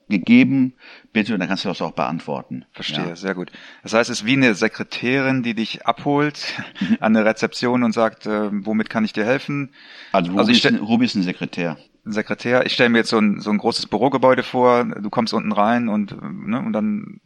eingegeben. 0.08 0.74
Bitte, 1.12 1.36
dann 1.38 1.48
kannst 1.48 1.64
du 1.64 1.68
das 1.68 1.80
auch 1.82 1.92
beantworten. 1.92 2.64
Verstehe, 2.72 3.08
Ja. 3.08 3.16
sehr 3.16 3.34
gut. 3.34 3.50
Das 3.82 3.92
heißt, 3.94 4.10
es 4.10 4.20
ist 4.20 4.26
wie 4.26 4.34
eine 4.34 4.54
Sekretärin, 4.54 5.42
die 5.42 5.54
dich 5.54 5.86
abholt 5.86 6.54
an 7.00 7.14
der 7.14 7.24
Rezeption 7.24 7.82
und 7.82 7.92
sagt, 7.92 8.26
äh, 8.26 8.50
womit 8.64 8.90
kann 8.90 9.04
ich 9.04 9.12
dir 9.12 9.24
helfen? 9.24 9.70
Also 10.12 10.30
Ruby, 10.30 10.38
Also 10.40 10.52
ich 10.52 10.64
ist, 10.64 10.66
ein, 10.66 10.78
Ruby 10.78 11.04
ist 11.06 11.14
ein 11.14 11.22
Sekretär. 11.22 11.76
Ein 12.06 12.12
Sekretär. 12.12 12.66
Ich 12.66 12.72
stelle 12.74 12.90
mir 12.90 12.98
jetzt 12.98 13.10
so 13.10 13.18
ein, 13.18 13.40
so 13.40 13.50
ein 13.50 13.58
großes 13.58 13.86
Bürogebäude 13.86 14.42
vor, 14.42 14.84
du 14.84 15.10
kommst 15.10 15.32
unten 15.32 15.52
rein 15.52 15.88
und, 15.88 16.12
äh, 16.12 16.16
ne, 16.22 16.58
und 16.60 16.72
dann, 16.72 17.20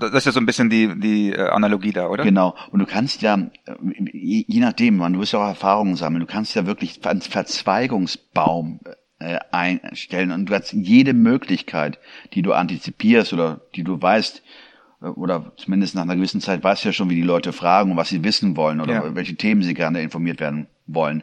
das 0.00 0.12
ist 0.14 0.24
ja 0.26 0.32
so 0.32 0.40
ein 0.40 0.46
bisschen 0.46 0.70
die, 0.70 0.98
die 0.98 1.32
äh, 1.32 1.48
Analogie 1.50 1.92
da, 1.92 2.08
oder? 2.08 2.24
Genau. 2.24 2.56
Und 2.70 2.80
du 2.80 2.86
kannst 2.86 3.20
ja, 3.22 3.34
äh, 3.36 3.74
je, 4.12 4.44
je 4.48 4.60
nachdem, 4.60 4.96
man, 4.96 5.12
du 5.12 5.20
wirst 5.20 5.32
ja 5.32 5.40
auch 5.40 5.48
Erfahrungen 5.48 5.94
sammeln, 5.96 6.20
du 6.20 6.26
kannst 6.26 6.54
ja 6.54 6.66
wirklich 6.66 7.04
einen 7.06 7.20
Verzweigungsbaum 7.20 8.80
äh, 9.28 9.38
einstellen 9.52 10.32
und 10.32 10.46
du 10.46 10.54
hast 10.54 10.72
jede 10.72 11.12
Möglichkeit, 11.12 11.98
die 12.32 12.42
du 12.42 12.52
antizipierst 12.52 13.32
oder 13.32 13.60
die 13.74 13.84
du 13.84 14.00
weißt, 14.00 14.42
äh, 15.02 15.06
oder 15.06 15.52
zumindest 15.56 15.94
nach 15.94 16.02
einer 16.02 16.16
gewissen 16.16 16.40
Zeit 16.40 16.64
weißt 16.64 16.84
du 16.84 16.88
ja 16.88 16.92
schon, 16.92 17.10
wie 17.10 17.14
die 17.14 17.22
Leute 17.22 17.52
fragen 17.52 17.90
und 17.92 17.96
was 17.96 18.08
sie 18.08 18.24
wissen 18.24 18.56
wollen 18.56 18.80
oder 18.80 18.94
Ja. 18.94 19.14
welche 19.14 19.36
Themen 19.36 19.62
sie 19.62 19.74
gerne 19.74 20.00
informiert 20.02 20.40
werden 20.40 20.66
wollen. 20.86 21.22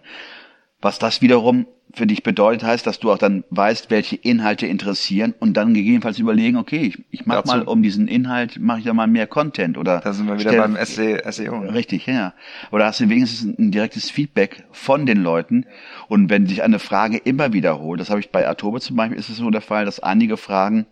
Was 0.85 0.99
das 0.99 1.23
wiederum 1.23 1.65
für 1.95 2.05
dich 2.05 2.21
bedeutet, 2.21 2.63
heißt, 2.63 2.85
dass 2.85 2.99
du 2.99 3.11
auch 3.11 3.17
dann 3.17 3.43
weißt, 3.49 3.89
welche 3.89 4.17
Inhalte 4.17 4.67
interessieren 4.67 5.33
und 5.39 5.53
dann 5.57 5.73
gegebenenfalls 5.73 6.19
überlegen, 6.19 6.57
okay, 6.57 6.77
ich, 6.81 7.03
ich 7.09 7.25
mache 7.25 7.47
mal 7.47 7.63
um 7.63 7.81
diesen 7.81 8.07
Inhalt, 8.07 8.59
mache 8.59 8.79
ich 8.79 8.85
da 8.85 8.93
mal 8.93 9.07
mehr 9.07 9.25
Content 9.25 9.79
oder 9.79 9.99
Da 10.01 10.13
sind 10.13 10.27
wir 10.27 10.37
wieder 10.37 10.53
beim 10.53 10.75
SE, 10.85 11.23
SEO. 11.31 11.61
ne? 11.61 11.73
Richtig, 11.73 12.05
ja. 12.05 12.33
Oder 12.71 12.85
hast 12.85 12.99
du 12.99 13.09
wenigstens 13.09 13.57
ein 13.57 13.71
direktes 13.71 14.11
Feedback 14.11 14.65
von 14.71 15.07
den 15.07 15.23
Leuten 15.23 15.65
und 16.07 16.29
wenn 16.29 16.45
sich 16.45 16.61
eine 16.61 16.77
Frage 16.77 17.17
immer 17.17 17.51
wiederholt, 17.51 17.99
das 17.99 18.11
habe 18.11 18.19
ich 18.19 18.29
bei 18.29 18.47
Atobe 18.47 18.79
zum 18.79 18.95
Beispiel, 18.95 19.17
ist 19.17 19.29
es 19.29 19.37
so 19.37 19.49
der 19.49 19.61
Fall, 19.61 19.85
dass 19.85 19.99
einige 20.01 20.37
Fragen 20.37 20.85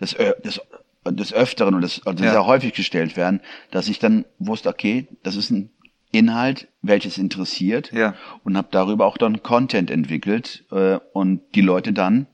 des, 0.00 0.18
Ö- 0.18 0.34
des, 0.44 0.60
des 1.08 1.32
Öfteren 1.32 1.74
und 1.76 1.82
des, 1.82 2.04
also 2.04 2.24
Ja. 2.24 2.32
sehr 2.32 2.46
häufig 2.46 2.72
gestellt 2.72 3.16
werden, 3.16 3.40
dass 3.70 3.86
ich 3.88 4.00
dann 4.00 4.24
wusste, 4.40 4.70
okay, 4.70 5.06
das 5.22 5.36
ist 5.36 5.50
ein 5.50 5.70
Inhalt, 6.16 6.68
welches 6.82 7.18
interessiert 7.18 7.92
Ja. 7.92 8.14
und 8.44 8.56
habe 8.56 8.68
darüber 8.70 9.06
auch 9.06 9.18
dann 9.18 9.42
Content 9.42 9.90
entwickelt 9.90 10.64
äh, 10.70 10.98
und 11.12 11.40
die 11.54 11.60
Leute 11.60 11.92
dann 11.92 12.26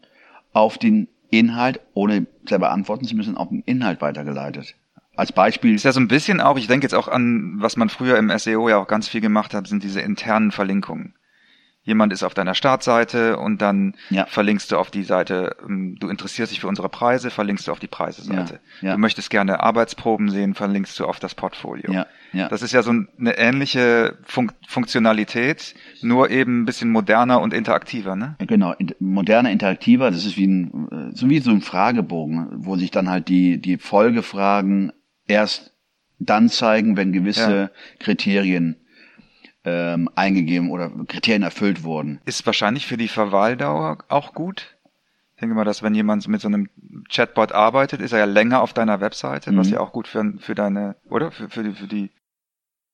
auf 0.52 0.78
den 0.78 1.08
Inhalt, 1.30 1.80
ohne 1.94 2.26
selber 2.48 2.70
antworten 2.70 3.06
zu 3.06 3.16
müssen, 3.16 3.36
auf 3.36 3.48
den 3.48 3.62
Inhalt 3.62 4.00
weitergeleitet. 4.00 4.74
Als 5.16 5.32
Beispiel 5.32 5.74
Ist 5.74 5.84
ja 5.84 5.92
so 5.92 6.00
ein 6.00 6.08
bisschen 6.08 6.40
auch, 6.40 6.56
ich 6.56 6.66
denke 6.66 6.84
jetzt 6.84 6.94
auch 6.94 7.08
an, 7.08 7.54
was 7.58 7.76
man 7.76 7.88
früher 7.88 8.16
im 8.18 8.30
SEO 8.38 8.68
ja 8.68 8.78
auch 8.78 8.86
ganz 8.86 9.08
viel 9.08 9.20
gemacht 9.20 9.52
hat, 9.54 9.66
sind 9.66 9.82
diese 9.82 10.00
internen 10.00 10.52
Verlinkungen. 10.52 11.14
Jemand 11.84 12.12
ist 12.12 12.22
auf 12.22 12.32
deiner 12.32 12.54
Startseite 12.54 13.36
und 13.38 13.60
dann 13.60 13.94
Ja. 14.10 14.26
verlinkst 14.26 14.70
du 14.70 14.76
auf 14.76 14.92
die 14.92 15.02
Seite, 15.02 15.56
ähm, 15.68 15.96
du 15.98 16.08
interessierst 16.08 16.52
dich 16.52 16.60
für 16.60 16.68
unsere 16.68 16.88
Preise, 16.88 17.28
verlinkst 17.30 17.66
du 17.66 17.72
auf 17.72 17.80
die 17.80 17.88
Preiseseite. 17.88 18.60
Ja, 18.80 18.88
ja. 18.88 18.92
Du 18.94 18.98
möchtest 19.00 19.30
gerne 19.30 19.60
Arbeitsproben 19.64 20.30
sehen, 20.30 20.54
verlinkst 20.54 20.98
du 21.00 21.06
auf 21.06 21.18
das 21.18 21.34
Portfolio. 21.34 21.92
Ja, 21.92 22.06
ja. 22.32 22.48
Das 22.48 22.62
ist 22.62 22.72
ja 22.72 22.82
so 22.84 22.92
eine 22.92 23.36
ähnliche 23.36 24.16
Funk 24.24 24.52
Funktionalität, 24.68 25.74
nur 26.02 26.30
eben 26.30 26.62
ein 26.62 26.64
bisschen 26.66 26.90
moderner 26.90 27.40
und 27.40 27.52
interaktiver, 27.52 28.14
ne? 28.14 28.36
Genau, 28.46 28.72
in- 28.78 28.94
moderner, 29.00 29.50
interaktiver, 29.50 30.10
das 30.12 30.24
ist 30.24 30.36
wie 30.36 30.46
ein, 30.46 30.88
äh, 31.12 31.16
so 31.16 31.28
wie 31.28 31.40
so 31.40 31.50
ein 31.50 31.62
Fragebogen, 31.62 32.46
wo 32.64 32.76
sich 32.76 32.92
dann 32.92 33.10
halt 33.10 33.26
die, 33.28 33.58
die 33.60 33.76
Folgefragen 33.78 34.92
erst 35.26 35.72
dann 36.20 36.48
zeigen, 36.48 36.96
wenn 36.96 37.12
gewisse. 37.12 37.72
Kriterien 37.98 38.76
ähm, 39.64 40.08
eingegeben 40.14 40.70
oder 40.70 40.90
Kriterien 41.06 41.42
erfüllt 41.42 41.84
wurden. 41.84 42.20
Ist 42.24 42.44
wahrscheinlich 42.46 42.86
für 42.86 42.96
die 42.96 43.08
Verweildauer 43.08 43.98
auch 44.08 44.34
gut. 44.34 44.76
Ich 45.34 45.40
denke 45.40 45.54
mal, 45.56 45.64
dass 45.64 45.82
wenn 45.82 45.94
jemand 45.94 46.26
mit 46.28 46.40
so 46.40 46.48
einem 46.48 46.68
Chatbot 47.10 47.52
arbeitet, 47.52 48.00
ist 48.00 48.12
er 48.12 48.20
ja 48.20 48.24
länger 48.26 48.62
auf 48.62 48.72
deiner 48.72 49.00
Webseite, 49.00 49.56
was 49.56 49.68
Mhm. 49.68 49.74
ja 49.74 49.80
auch 49.80 49.92
gut 49.92 50.06
für, 50.08 50.34
für 50.38 50.54
deine, 50.54 50.96
oder? 51.08 51.30
Für, 51.32 51.48
für, 51.48 51.62
die, 51.64 51.72
für 51.72 51.86
die 51.88 52.10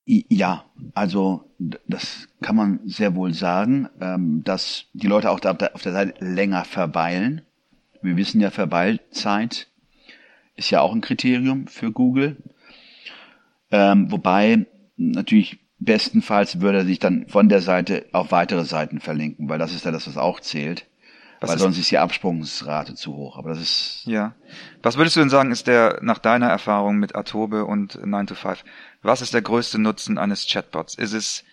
Ja, 0.06 0.64
also 0.94 1.44
das 1.86 2.28
kann 2.40 2.56
man 2.56 2.80
sehr 2.86 3.14
wohl 3.14 3.34
sagen, 3.34 3.88
ähm, 4.00 4.42
dass 4.44 4.86
die 4.94 5.06
Leute 5.06 5.30
auch 5.30 5.40
da 5.40 5.50
auf 5.74 5.82
der 5.82 5.92
Seite 5.92 6.24
länger 6.24 6.64
verweilen. 6.64 7.42
Wir 8.00 8.16
wissen 8.16 8.40
ja, 8.40 8.50
Verweilzeit 8.50 9.68
ist 10.56 10.70
ja 10.70 10.80
auch 10.80 10.94
ein 10.94 11.02
Kriterium 11.02 11.66
für 11.66 11.92
Google. 11.92 12.36
Ähm, 13.70 14.10
wobei 14.10 14.66
natürlich 14.96 15.58
bestenfalls 15.78 16.60
würde 16.60 16.78
er 16.78 16.84
sich 16.84 16.98
dann 16.98 17.26
von 17.28 17.48
der 17.48 17.62
Seite 17.62 18.06
auf 18.12 18.30
weitere 18.32 18.64
Seiten 18.64 19.00
verlinken, 19.00 19.48
weil 19.48 19.58
das 19.58 19.72
ist 19.72 19.84
ja 19.84 19.90
das, 19.90 20.06
was 20.06 20.16
auch 20.16 20.40
zählt. 20.40 20.86
Was 21.40 21.50
weil 21.50 21.56
ist, 21.56 21.62
sonst 21.62 21.78
ist 21.78 21.90
die 21.90 21.98
Absprungsrate 21.98 22.94
zu 22.94 23.14
hoch. 23.14 23.38
Aber 23.38 23.50
das 23.50 23.60
ist. 23.60 24.02
Ja. 24.06 24.34
Was 24.82 24.96
würdest 24.96 25.14
du 25.14 25.20
denn 25.20 25.30
sagen, 25.30 25.52
ist 25.52 25.68
der, 25.68 26.00
nach 26.02 26.18
deiner 26.18 26.48
Erfahrung 26.48 26.96
mit 26.96 27.14
Atobe 27.14 27.64
und 27.64 28.04
9 28.04 28.26
to 28.26 28.34
5, 28.34 28.64
was 29.02 29.22
ist 29.22 29.34
der 29.34 29.42
größte 29.42 29.78
Nutzen 29.78 30.18
eines 30.18 30.48
Chatbots? 30.48 30.94
Ist 30.96 31.12
es, 31.12 31.44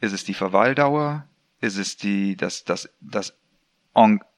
ist 0.00 0.12
es 0.12 0.24
die 0.24 0.34
Verweildauer? 0.34 1.24
Ist 1.60 1.78
es 1.78 1.96
die, 1.96 2.36
das, 2.36 2.64
das, 2.64 2.90
das 3.00 3.36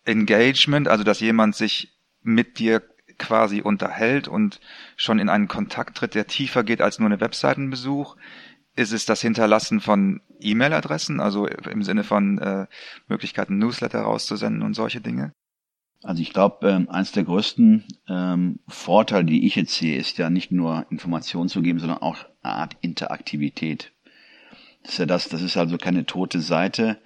Engagement, 0.05 0.89
also 0.89 1.05
dass 1.05 1.21
jemand 1.21 1.57
sich 1.57 1.93
mit 2.23 2.59
dir 2.59 2.83
quasi 3.19 3.61
unterhält 3.61 4.29
und 4.29 4.61
schon 4.97 5.19
in 5.19 5.29
einen 5.29 5.49
Kontakt 5.49 5.99
tritt, 5.99 6.15
der 6.15 6.27
tiefer 6.27 6.65
geht 6.65 6.81
als 6.81 6.99
nur 6.99 7.09
eine 7.09 7.21
Webseitenbesuch? 7.21 8.17
Ist 8.81 8.93
es 8.93 9.05
das 9.05 9.21
Hinterlassen 9.21 9.81
von 9.81 10.23
E-Mail-Adressen, 10.41 11.21
also 11.21 11.47
im 11.47 11.83
Sinne 11.83 12.03
von 12.03 12.39
äh, 12.39 12.67
Möglichkeiten, 13.09 13.59
Newsletter 13.59 14.01
rauszusenden 14.01 14.63
und 14.63 14.73
solche 14.73 15.03
Dinge? 15.03 15.35
Also 16.03 16.23
ich 16.23 16.33
glaube, 16.33 16.67
ähm, 16.67 16.89
eines 16.89 17.13
der 17.13 17.25
größten 17.25 17.85
ähm, 18.09 18.61
Vorteile, 18.69 19.27
die 19.27 19.47
ich 19.47 19.57
jetzt 19.57 19.75
sehe, 19.75 19.99
ist 19.99 20.17
ja 20.17 20.31
nicht 20.31 20.51
nur 20.51 20.87
Informationen 20.89 21.51
zu 21.51 21.61
geben, 21.61 21.79
sondern 21.79 21.99
auch 21.99 22.25
eine 22.41 22.55
Art 22.55 22.77
Interaktivität. 22.81 23.93
Das 24.83 24.93
ist 24.93 24.99
ja 24.99 25.05
das, 25.05 25.29
das 25.29 25.43
ist 25.43 25.59
also 25.59 25.77
keine 25.77 26.07
tote 26.07 26.41
Seite. 26.41 26.97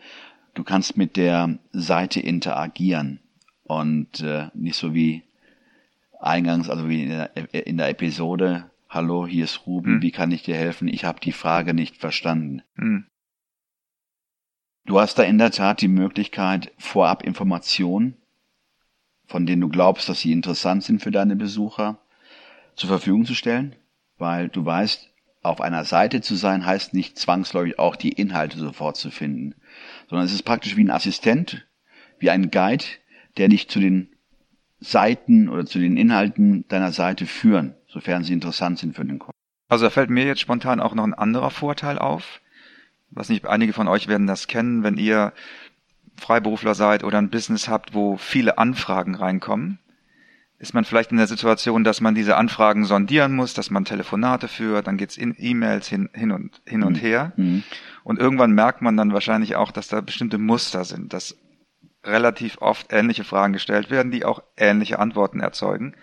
Du 0.55 0.63
kannst 0.63 0.97
mit 0.97 1.17
der 1.17 1.59
Seite 1.73 2.21
interagieren 2.21 3.19
und 3.65 4.21
äh, 4.21 4.47
nicht 4.55 4.77
so 4.77 4.95
wie 4.95 5.25
eingangs, 6.21 6.71
also 6.71 6.89
wie 6.89 7.03
in 7.03 7.09
der, 7.09 7.67
in 7.67 7.79
der 7.79 7.89
Episode, 7.89 8.71
hallo, 8.95 9.27
hier 9.27 9.45
ist 9.45 9.67
Ruben, 9.67 9.95
hm. 9.95 10.03
wie 10.03 10.13
kann 10.13 10.31
ich 10.31 10.43
dir 10.43 10.55
helfen? 10.55 10.89
Ich 10.89 11.05
habe 11.05 11.21
die 11.21 11.33
Frage 11.33 11.75
nicht 11.75 11.97
verstanden. 11.97 12.63
Hm. 12.77 13.07
Du 14.87 15.01
hast 15.01 15.19
da 15.19 15.23
in 15.23 15.39
der 15.39 15.51
Tat 15.51 15.81
die 15.81 15.89
Möglichkeit, 15.89 16.73
vorab 16.79 17.23
Informationen, 17.23 18.17
von 19.27 19.47
denen 19.47 19.63
du 19.63 19.69
glaubst, 19.69 20.09
dass 20.09 20.21
sie 20.21 20.33
interessant 20.33 20.85
sind 20.85 21.03
für 21.03 21.11
deine 21.11 21.37
Besucher, 21.37 21.99
zur 22.77 22.89
Verfügung 22.89 23.25
zu 23.25 23.35
stellen, 23.35 23.75
weil 24.19 24.49
du 24.49 24.65
weißt, 24.65 25.11
auf 25.43 25.61
einer 25.61 25.85
Seite 25.85 26.21
zu 26.21 26.37
sein 26.37 26.65
heißt 26.65 26.95
nicht 26.95 27.19
zwangsläufig 27.19 27.79
auch 27.79 27.97
die 27.97 28.13
Inhalte 28.13 28.59
sofort 28.59 28.97
zu 28.97 29.11
finden, 29.11 29.55
sondern 30.09 30.27
es 30.27 30.33
ist 30.33 30.43
praktisch 30.43 30.77
wie 30.77 30.85
ein 30.85 30.91
Assistent, 30.91 31.67
wie 32.19 32.31
ein 32.31 32.51
Guide, 32.51 32.85
der 33.37 33.49
dich 33.49 33.69
zu 33.69 33.81
den 33.81 34.15
Seiten 34.81 35.49
oder 35.49 35.67
zu 35.67 35.79
den 35.79 35.97
Inhalten 35.97 36.67
deiner 36.69 36.93
Seite 36.93 37.27
führen, 37.27 37.75
sofern 37.95 38.25
sie 38.25 38.33
interessant 38.33 38.79
sind 38.79 38.97
für 38.97 39.05
den 39.05 39.21
Kunden. 39.21 39.39
Also 39.69 39.87
da 39.87 39.91
fällt 39.91 40.11
mir 40.11 40.27
jetzt 40.27 40.41
spontan 40.41 40.81
auch 40.81 40.95
noch 40.95 41.05
ein 41.05 41.15
anderer 41.15 41.51
Vorteil 41.51 41.99
auf. 41.99 42.41
Was 43.11 43.29
nicht, 43.29 43.47
einige 43.47 43.73
von 43.73 43.89
euch 43.89 44.09
werden 44.09 44.27
das 44.27 44.49
kennen, 44.49 44.83
wenn 44.83 44.99
ihr 44.99 45.33
Freiberufler 46.17 46.75
seid 46.75 47.05
oder 47.05 47.19
ein 47.19 47.31
Business 47.31 47.69
habt, 47.69 47.95
wo 47.95 48.17
viele 48.17 48.59
Anfragen 48.59 49.15
reinkommen, 49.15 49.79
ist 50.59 50.75
man 50.75 50.85
vielleicht 50.85 51.13
in 51.13 51.19
der 51.19 51.27
Situation, 51.27 51.85
dass 51.85 52.01
man 52.01 52.15
diese 52.15 52.37
Anfragen 52.37 52.85
sondieren 52.85 53.35
muss, 53.35 53.55
dass 53.55 53.71
man 53.71 53.85
Telefonate 53.85 54.49
führt, 54.49 54.87
dann 54.87 54.97
geht's 54.97 55.17
in 55.17 55.35
E-Mails 55.39 55.89
hin, 55.89 56.11
hin 56.13 56.33
und 56.33 56.61
hin 56.67 56.81
mhm. 56.81 56.87
und 56.87 56.95
her. 56.97 57.33
Mhm. 57.37 57.63
Und 58.03 58.19
irgendwann 58.19 58.53
merkt 58.53 58.83
man 58.83 58.97
dann 58.97 59.13
wahrscheinlich 59.13 59.57
auch, 59.57 59.71
dass 59.71 59.89
da 59.89 60.01
bestimmte 60.01 60.39
Muster 60.39 60.85
sind, 60.85 61.13
dass 61.13 61.37
relativ 62.05 62.59
oft 62.61 62.93
ähnliche 62.93 63.25
Fragen 63.25 63.53
gestellt 63.53 63.91
werden, 63.91 64.11
die 64.11 64.25
auch 64.25 64.43
ähnliche 64.57 64.99
Antworten 64.99 65.41
erzeugen. 65.41 65.95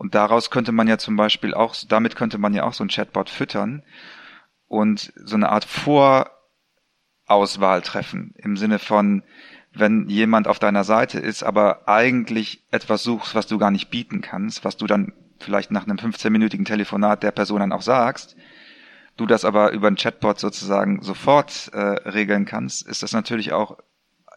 Und 0.00 0.14
daraus 0.14 0.50
könnte 0.50 0.72
man 0.72 0.88
ja 0.88 0.96
zum 0.96 1.16
Beispiel 1.16 1.52
auch, 1.52 1.76
damit 1.86 2.16
könnte 2.16 2.38
man 2.38 2.54
ja 2.54 2.64
auch 2.64 2.72
so 2.72 2.82
ein 2.82 2.88
Chatbot 2.88 3.28
füttern 3.28 3.82
und 4.66 5.12
so 5.14 5.36
eine 5.36 5.50
Art 5.50 5.66
Vorauswahl 5.66 7.82
treffen 7.82 8.32
im 8.38 8.56
Sinne 8.56 8.78
von, 8.78 9.22
wenn 9.74 10.08
jemand 10.08 10.48
auf 10.48 10.58
deiner 10.58 10.84
Seite 10.84 11.20
ist, 11.20 11.42
aber 11.42 11.86
eigentlich 11.86 12.64
etwas 12.70 13.02
suchst, 13.02 13.34
was 13.34 13.46
du 13.46 13.58
gar 13.58 13.70
nicht 13.70 13.90
bieten 13.90 14.22
kannst, 14.22 14.64
was 14.64 14.78
du 14.78 14.86
dann 14.86 15.12
vielleicht 15.38 15.70
nach 15.70 15.84
einem 15.84 15.98
15-minütigen 15.98 16.64
Telefonat 16.64 17.22
der 17.22 17.32
Person 17.32 17.60
dann 17.60 17.72
auch 17.72 17.82
sagst, 17.82 18.36
du 19.18 19.26
das 19.26 19.44
aber 19.44 19.72
über 19.72 19.88
ein 19.88 19.96
Chatbot 19.96 20.38
sozusagen 20.38 21.02
sofort 21.02 21.68
äh, 21.74 22.08
regeln 22.08 22.46
kannst, 22.46 22.88
ist 22.88 23.02
das 23.02 23.12
natürlich 23.12 23.52
auch 23.52 23.76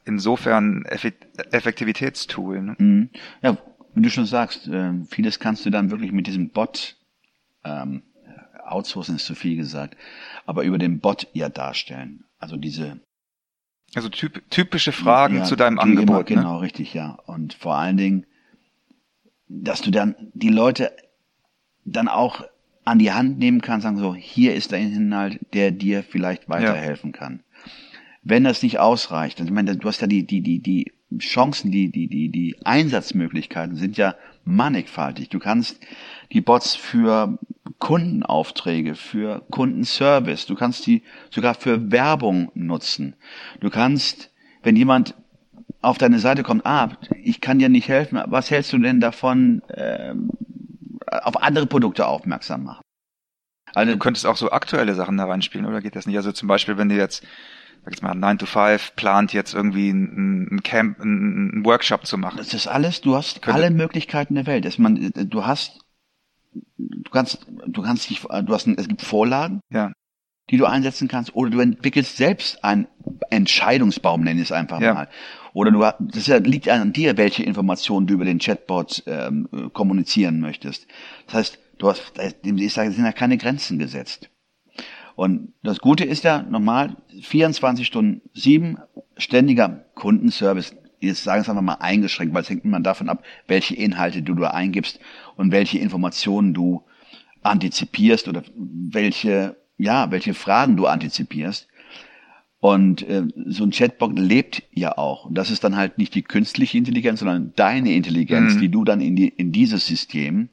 insofern 0.04 0.84
Effektivitätstool. 0.84 2.62
Ne? 2.62 2.76
Mhm. 2.78 3.10
Ja, 3.42 3.58
wie 3.96 4.02
du 4.02 4.10
schon 4.10 4.26
sagst, 4.26 4.68
äh, 4.68 4.94
vieles 5.10 5.40
kannst 5.40 5.66
du 5.66 5.70
dann 5.70 5.92
wirklich 5.92 6.12
mit 6.12 6.28
diesem 6.28 6.50
Bot 6.50 6.98
ähm, 7.64 8.04
outsourcen 8.66 9.16
ist 9.16 9.26
zu 9.26 9.36
viel 9.36 9.58
gesagt, 9.58 9.98
aber 10.46 10.64
über 10.64 10.78
den 10.78 11.00
Bot 11.00 11.28
ja 11.34 11.50
darstellen. 11.50 12.24
Also 12.40 12.58
diese 12.58 13.00
also 13.96 14.10
typ, 14.10 14.42
typische 14.50 14.92
Fragen 14.92 15.38
ja, 15.38 15.44
zu 15.44 15.56
deinem 15.56 15.80
Angebot. 15.80 16.10
Immer, 16.10 16.24
genau, 16.24 16.56
ne? 16.56 16.62
richtig, 16.62 16.94
ja. 16.94 17.12
Und 17.26 17.54
vor 17.54 17.76
allen 17.76 17.98
Dingen, 17.98 18.26
dass 19.48 19.82
du 19.82 19.92
dann 19.92 20.16
die 20.34 20.50
Leute 20.50 20.92
dann 21.86 22.08
auch 22.08 22.44
an 22.86 22.98
die 22.98 23.12
Hand 23.12 23.38
nehmen 23.38 23.62
kannst, 23.62 23.84
sagen 23.84 23.98
so, 23.98 24.16
hier 24.16 24.56
ist 24.56 24.74
ein 24.74 24.92
Inhalt, 24.92 25.40
der 25.54 25.72
dir 25.72 26.04
vielleicht 26.04 26.50
weiterhelfen 26.50 27.12
ja. 27.12 27.18
kann 27.18 27.44
wenn 28.24 28.44
das 28.44 28.64
nicht 28.64 28.80
ausreicht, 28.80 29.40
also 29.40 29.50
ich 29.50 29.54
meine, 29.54 29.76
du 29.76 29.88
hast 29.88 30.02
ja 30.02 30.08
die, 30.08 30.26
die, 30.26 30.42
die, 30.42 30.60
die 30.60 30.94
Chancen, 31.20 31.72
die, 31.72 31.90
die, 31.90 32.08
die, 32.08 32.30
die 32.30 32.56
Einsatzmöglichkeiten 32.64 33.76
sind 33.76 33.98
ja 33.98 34.16
mannigfaltig. 34.46 35.30
Du 35.30 35.40
kannst 35.40 35.80
die 36.32 36.42
Bots 36.42 36.76
für 36.76 37.38
Kundenaufträge, 37.80 38.96
für 38.96 39.46
Kundenservice, 39.52 40.46
du 40.46 40.56
kannst 40.56 40.86
die 40.86 41.04
sogar 41.30 41.54
für 41.54 41.92
Werbung 41.92 42.52
nutzen. 42.54 43.16
Du 43.60 43.70
kannst, 43.70 44.32
wenn 44.64 44.76
jemand 44.76 45.16
auf 45.82 45.98
deine 45.98 46.20
Seite 46.20 46.44
kommt, 46.44 46.66
ah, 46.66 46.92
ich 47.22 47.42
kann 47.42 47.60
dir 47.60 47.70
nicht 47.70 47.88
helfen, 47.88 48.22
was 48.28 48.50
hältst 48.52 48.72
du 48.74 48.78
denn 48.78 49.00
davon, 49.00 49.62
ähm, 49.76 50.30
auf 51.08 51.42
andere 51.42 51.66
Produkte 51.66 52.08
aufmerksam 52.08 52.64
machen? 52.64 52.82
Also, 53.74 53.94
du 53.94 53.98
könntest 53.98 54.26
auch 54.26 54.38
so 54.38 54.52
aktuelle 54.52 54.94
Sachen 54.94 55.18
da 55.18 55.26
reinspielen, 55.26 55.66
oder 55.66 55.82
geht 55.82 55.96
das 55.96 56.06
nicht? 56.06 56.16
Also 56.16 56.32
zum 56.32 56.48
Beispiel, 56.48 56.78
wenn 56.78 56.90
du 56.90 56.96
jetzt 56.96 57.26
sag 57.84 57.94
jetzt 57.94 58.04
mal, 58.04 58.16
9 58.16 58.38
to 58.40 58.46
5 58.46 58.96
plant 58.96 59.34
jetzt 59.34 59.54
irgendwie 59.54 59.90
ein, 59.90 60.48
ein 60.52 60.64
Camp, 60.64 61.00
ein, 61.00 61.60
ein 61.60 61.66
Workshop 61.66 62.06
zu 62.06 62.18
machen. 62.18 62.38
Das 62.38 62.54
ist 62.54 62.68
alles, 62.68 63.02
du 63.02 63.16
hast 63.16 63.42
Könnte. 63.42 63.62
alle 63.62 63.72
Möglichkeiten 63.72 64.36
der 64.36 64.46
Welt. 64.46 64.80
man, 64.80 65.12
du 65.14 65.46
hast, 65.46 65.80
du 66.54 67.12
kannst, 67.12 67.46
du 67.68 67.82
kannst 67.82 68.10
dich, 68.10 68.22
du 68.22 68.54
hast, 68.54 68.68
es 68.68 68.88
gibt 68.88 69.02
Vorlagen. 69.02 69.60
Ja. 69.70 69.92
Die 70.50 70.58
du 70.58 70.66
einsetzen 70.66 71.08
kannst, 71.08 71.36
oder 71.36 71.52
du 71.52 71.62
entwickelst 71.62 72.18
selbst 72.18 72.66
einen 72.66 72.88
Entscheidungsbaum, 73.30 74.24
nenne 74.24 74.42
ich 74.42 74.48
es 74.48 74.52
einfach 74.52 74.82
ja. 74.82 74.94
mal. 74.94 75.10
Oder 75.54 75.72
du, 75.72 75.80
das 75.80 76.28
liegt 76.28 76.68
an 76.68 76.92
dir, 76.92 77.16
welche 77.16 77.44
Informationen 77.44 78.08
du 78.08 78.16
über 78.16 78.26
den 78.26 78.40
Chatbot 78.40 79.04
ähm, 79.06 79.48
kommunizieren 79.72 80.42
möchtest. 80.42 80.86
Das 81.28 81.36
heißt, 81.36 81.60
du 81.78 81.90
hast, 81.90 82.12
ich 82.44 82.74
sage, 82.74 82.90
es 82.90 82.96
sind 82.96 83.06
ja 83.06 83.14
keine 83.14 83.38
Grenzen 83.38 83.80
gesetzt. 83.80 84.30
Und 85.16 85.54
das 85.62 85.80
Gute 85.80 86.06
ist 86.06 86.24
ja 86.24 86.42
normal 86.42 86.96
24 87.22 87.86
Stunden 87.86 88.22
sieben 88.34 88.78
ständiger 89.18 89.86
Kundenservice. 89.96 90.76
Jetzt 91.00 91.24
sagen 91.24 91.40
wir 91.40 91.42
es 91.42 91.50
einfach 91.50 91.62
mal 91.62 91.74
eingeschränkt, 91.76 92.34
weil 92.34 92.42
es 92.44 92.50
hängt 92.50 92.66
immer 92.66 92.80
davon 92.80 93.10
ab, 93.10 93.24
welche 93.48 93.76
Inhalte 93.76 94.22
du 94.22 94.34
da 94.36 94.50
eingibst 94.52 95.00
und 95.36 95.52
welche 95.52 95.78
Informationen 95.78 96.54
du 96.54 96.84
antizipierst 97.44 98.28
oder 98.28 98.44
welche, 98.56 99.58
ja, 99.78 100.10
welche 100.12 100.34
Fragen 100.34 100.78
du 100.78 100.88
antizipierst. 100.88 101.68
Und 102.60 103.02
äh, 103.10 103.24
so 103.48 103.66
ein 103.66 103.72
Chatbot 103.72 104.18
lebt 104.18 104.64
ja 104.72 104.98
auch. 104.98 105.26
Und 105.26 105.38
das 105.38 105.52
ist 105.52 105.66
dann 105.66 105.76
halt 105.76 105.98
nicht 105.98 106.16
die 106.16 106.22
künstliche 106.22 106.78
Intelligenz, 106.78 107.20
sondern 107.20 107.52
deine 107.58 107.94
Intelligenz, 107.94 108.56
mhm. 108.56 108.62
die 108.62 108.70
du 108.70 108.86
dann 108.86 109.02
in, 109.02 109.18
die, 109.18 109.28
in 109.28 109.52
dieses 109.52 109.86
System 109.86 110.48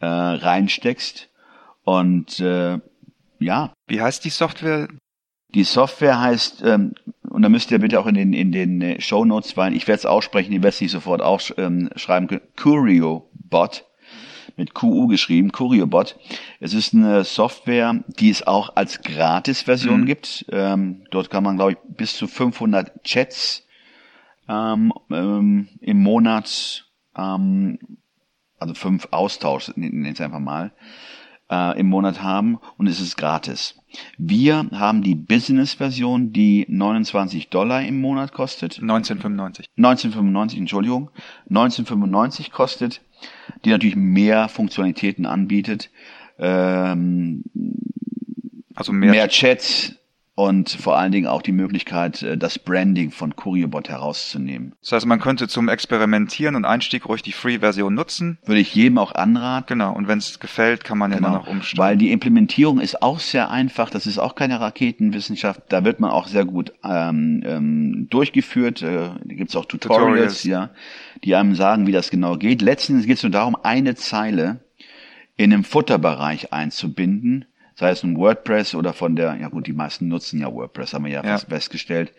äh, 0.00 0.06
reinsteckst. 0.06 1.28
Und 1.84 2.40
äh, 2.40 2.78
ja. 3.38 3.72
Wie 3.86 4.00
heißt 4.00 4.24
die 4.24 4.30
Software? 4.30 4.88
Die 5.54 5.64
Software 5.64 6.20
heißt, 6.20 6.62
ähm, 6.64 6.94
und 7.28 7.42
da 7.42 7.48
müsst 7.48 7.70
ihr 7.70 7.78
bitte 7.78 8.00
auch 8.00 8.06
in 8.06 8.14
den, 8.14 8.32
in 8.32 8.52
den 8.52 8.80
äh, 8.82 9.00
Show 9.00 9.24
Notes, 9.24 9.56
weil 9.56 9.74
ich 9.74 9.86
werde 9.86 9.98
es 9.98 10.06
aussprechen, 10.06 10.52
ihr 10.52 10.62
werdet 10.62 10.74
es 10.74 10.80
nicht 10.80 10.90
sofort 10.90 11.22
auch 11.22 11.40
ähm, 11.56 11.90
schreiben 11.96 12.26
können, 12.26 12.42
CurioBot, 12.56 13.84
mit 14.56 14.74
QU 14.74 15.06
geschrieben, 15.06 15.52
CurioBot. 15.52 16.16
Es 16.60 16.74
ist 16.74 16.94
eine 16.94 17.24
Software, 17.24 18.02
die 18.18 18.30
es 18.30 18.46
auch 18.46 18.74
als 18.74 19.02
Gratis-Version 19.02 20.02
mhm. 20.02 20.06
gibt. 20.06 20.46
Ähm, 20.50 21.04
dort 21.10 21.30
kann 21.30 21.44
man, 21.44 21.56
glaube 21.56 21.72
ich, 21.72 21.78
bis 21.96 22.16
zu 22.16 22.26
500 22.26 23.04
Chats 23.04 23.66
ähm, 24.48 24.92
ähm, 25.10 25.68
im 25.80 26.02
Monat, 26.02 26.86
ähm, 27.16 27.78
also 28.58 28.74
fünf 28.74 29.08
Austausch, 29.10 29.72
nenne 29.76 30.08
ich 30.08 30.14
es 30.14 30.20
einfach 30.20 30.40
mal, 30.40 30.72
äh, 31.50 31.78
im 31.78 31.88
Monat 31.88 32.22
haben 32.22 32.58
und 32.76 32.86
es 32.86 33.00
ist 33.00 33.16
gratis. 33.16 33.76
Wir 34.18 34.66
haben 34.72 35.02
die 35.02 35.14
Business-Version, 35.14 36.32
die 36.32 36.66
29 36.68 37.48
Dollar 37.48 37.82
im 37.82 38.00
Monat 38.00 38.32
kostet. 38.32 38.80
1995. 38.80 39.68
1995, 39.76 40.58
Entschuldigung. 40.58 41.10
1995 41.48 42.52
kostet, 42.52 43.00
die 43.64 43.70
natürlich 43.70 43.96
mehr 43.96 44.48
Funktionalitäten 44.48 45.26
anbietet. 45.26 45.90
Ähm, 46.38 47.44
Also 48.74 48.92
mehr, 48.92 49.10
mehr 49.10 49.28
Chats 49.28 49.96
und 50.36 50.68
vor 50.68 50.98
allen 50.98 51.12
Dingen 51.12 51.26
auch 51.26 51.40
die 51.40 51.50
Möglichkeit, 51.50 52.22
äh, 52.22 52.36
das 52.36 52.58
Branding 52.58 53.10
von 53.10 53.34
CurioBot 53.34 53.88
herauszunehmen. 53.88 54.74
Das 54.82 54.92
heißt, 54.92 55.06
man 55.06 55.18
könnte 55.18 55.48
zum 55.48 55.70
Experimentieren 55.70 56.56
und 56.56 56.66
Einstieg 56.66 57.08
ruhig 57.08 57.22
die 57.22 57.32
Free-Version 57.32 57.94
nutzen. 57.94 58.38
Würde 58.44 58.60
ich 58.60 58.74
jedem 58.74 58.98
auch 58.98 59.14
anraten. 59.14 59.78
Genau. 59.78 59.94
Und 59.94 60.08
wenn 60.08 60.18
es 60.18 60.38
gefällt, 60.38 60.84
kann 60.84 60.98
man 60.98 61.10
ja 61.10 61.18
immer 61.18 61.30
noch 61.30 61.46
umstellen. 61.46 61.78
Weil 61.78 61.96
die 61.96 62.12
Implementierung 62.12 62.80
ist 62.80 63.02
auch 63.02 63.18
sehr 63.18 63.50
einfach. 63.50 63.88
Das 63.88 64.06
ist 64.06 64.18
auch 64.18 64.34
keine 64.34 64.60
Raketenwissenschaft. 64.60 65.62
Da 65.70 65.84
wird 65.84 66.00
man 66.00 66.10
auch 66.10 66.26
sehr 66.26 66.44
gut 66.44 66.74
ähm, 66.84 67.42
ähm, 67.46 68.06
durchgeführt. 68.10 68.82
Äh, 68.82 69.08
da 69.24 69.34
gibt 69.34 69.48
es 69.48 69.56
auch 69.56 69.64
Tutorials, 69.64 70.42
Tutorials. 70.42 70.44
ja, 70.44 70.70
die 71.24 71.34
einem 71.34 71.54
sagen, 71.54 71.86
wie 71.86 71.92
das 71.92 72.10
genau 72.10 72.36
geht. 72.36 72.60
Letztendlich 72.60 73.06
geht 73.06 73.16
es 73.16 73.22
nur 73.22 73.32
darum, 73.32 73.56
eine 73.62 73.94
Zeile 73.94 74.60
in 75.38 75.50
einem 75.50 75.64
Futterbereich 75.64 76.52
einzubinden, 76.52 77.46
sei 77.78 77.90
es 77.90 78.02
ein 78.02 78.16
WordPress 78.16 78.74
oder 78.74 78.92
von 78.92 79.14
der, 79.16 79.36
ja 79.36 79.48
gut, 79.48 79.66
die 79.66 79.72
meisten 79.72 80.08
nutzen 80.08 80.40
ja 80.40 80.52
WordPress, 80.52 80.94
haben 80.94 81.04
wir 81.04 81.12
ja, 81.12 81.22
Ja. 81.22 81.32
fast 81.32 81.48
festgestellt. 81.48 82.12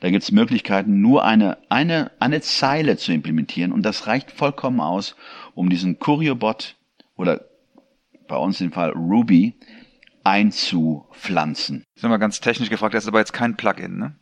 Da 0.00 0.10
gibt 0.10 0.22
es 0.22 0.30
Möglichkeiten, 0.30 1.00
nur 1.00 1.24
eine, 1.24 1.58
eine, 1.70 2.10
eine 2.20 2.40
Zeile 2.42 2.96
zu 2.98 3.12
implementieren 3.12 3.72
und 3.72 3.82
das 3.82 4.06
reicht 4.06 4.30
vollkommen 4.30 4.80
aus, 4.80 5.16
um 5.54 5.70
diesen 5.70 5.98
CurioBot 5.98 6.76
oder 7.16 7.44
bei 8.28 8.36
uns 8.36 8.60
im 8.60 8.70
Fall 8.70 8.90
Ruby 8.90 9.54
einzupflanzen. 10.24 11.84
Ich 11.94 12.02
sag 12.02 12.10
mal 12.10 12.18
ganz 12.18 12.40
technisch 12.40 12.70
gefragt, 12.70 12.94
das 12.94 13.04
ist 13.04 13.08
aber 13.08 13.18
jetzt 13.18 13.32
kein 13.32 13.56
Plugin, 13.56 13.96
ne? 13.98 14.14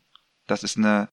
Das 0.46 0.62
ist 0.62 0.76
eine, 0.76 1.08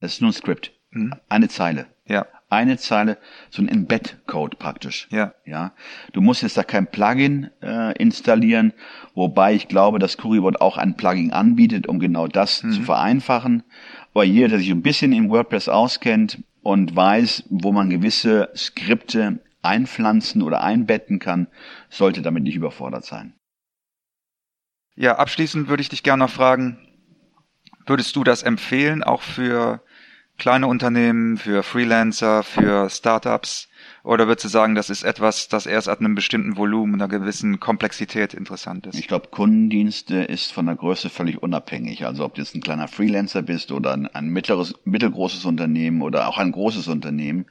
Das 0.00 0.12
ist 0.14 0.20
nur 0.20 0.30
ein 0.30 0.34
Skript. 0.34 0.72
hm? 0.92 1.14
Eine 1.28 1.48
Zeile. 1.48 1.86
ja, 2.06 2.26
Eine 2.50 2.76
Zeile, 2.78 3.16
so 3.48 3.62
ein 3.62 3.68
Embed-Code 3.68 4.56
praktisch. 4.56 5.06
ja. 5.10 5.32
Ja, 5.46 5.72
du 6.12 6.20
musst 6.20 6.42
jetzt 6.42 6.56
da 6.56 6.64
kein 6.64 6.88
Plugin 6.88 7.50
äh, 7.62 7.96
installieren, 7.96 8.72
wobei 9.14 9.54
ich 9.54 9.68
glaube, 9.68 9.98
dass 9.98 10.16
Currybot 10.16 10.60
auch 10.60 10.76
ein 10.76 10.96
Plugin 10.96 11.32
anbietet, 11.32 11.86
um 11.86 12.00
genau 12.00 12.26
das 12.26 12.60
zu 12.60 12.82
vereinfachen. 12.82 13.62
Aber 14.12 14.24
jeder, 14.24 14.48
der 14.48 14.58
sich 14.58 14.70
ein 14.70 14.82
bisschen 14.82 15.12
in 15.12 15.30
WordPress 15.30 15.68
auskennt 15.68 16.42
und 16.62 16.94
weiß, 16.94 17.44
wo 17.50 17.72
man 17.72 17.88
gewisse 17.88 18.50
Skripte 18.56 19.38
einpflanzen 19.62 20.42
oder 20.42 20.62
einbetten 20.62 21.18
kann, 21.20 21.46
sollte 21.88 22.22
damit 22.22 22.42
nicht 22.42 22.56
überfordert 22.56 23.04
sein. 23.04 23.34
Ja, 24.96 25.16
abschließend 25.16 25.68
würde 25.68 25.82
ich 25.82 25.88
dich 25.88 26.02
gerne 26.02 26.24
noch 26.24 26.30
fragen, 26.30 26.78
würdest 27.86 28.14
du 28.16 28.24
das 28.24 28.42
empfehlen, 28.42 29.02
auch 29.02 29.22
für 29.22 29.82
kleine 30.40 30.66
Unternehmen, 30.66 31.36
für 31.36 31.62
Freelancer, 31.62 32.42
für 32.42 32.90
Startups? 32.90 33.68
Oder 34.02 34.26
würdest 34.26 34.46
du 34.46 34.48
sagen, 34.48 34.74
das 34.74 34.88
ist 34.88 35.02
etwas, 35.02 35.48
das 35.48 35.66
erst 35.66 35.88
ab 35.88 36.00
einem 36.00 36.14
bestimmten 36.14 36.56
Volumen, 36.56 36.94
einer 36.94 37.08
gewissen 37.08 37.60
Komplexität 37.60 38.32
interessant 38.32 38.86
ist? 38.86 38.98
Ich 38.98 39.06
glaube, 39.06 39.28
Kundendienste 39.28 40.16
ist 40.16 40.52
von 40.52 40.66
der 40.66 40.74
Größe 40.74 41.10
völlig 41.10 41.42
unabhängig. 41.42 42.06
Also 42.06 42.24
ob 42.24 42.34
du 42.34 42.40
jetzt 42.40 42.54
ein 42.54 42.62
kleiner 42.62 42.88
Freelancer 42.88 43.42
bist 43.42 43.70
oder 43.70 43.92
ein, 43.92 44.06
ein 44.06 44.28
mittleres, 44.28 44.74
mittelgroßes 44.84 45.44
Unternehmen 45.44 46.00
oder 46.00 46.28
auch 46.28 46.38
ein 46.38 46.52
großes 46.52 46.88
Unternehmen, 46.88 47.44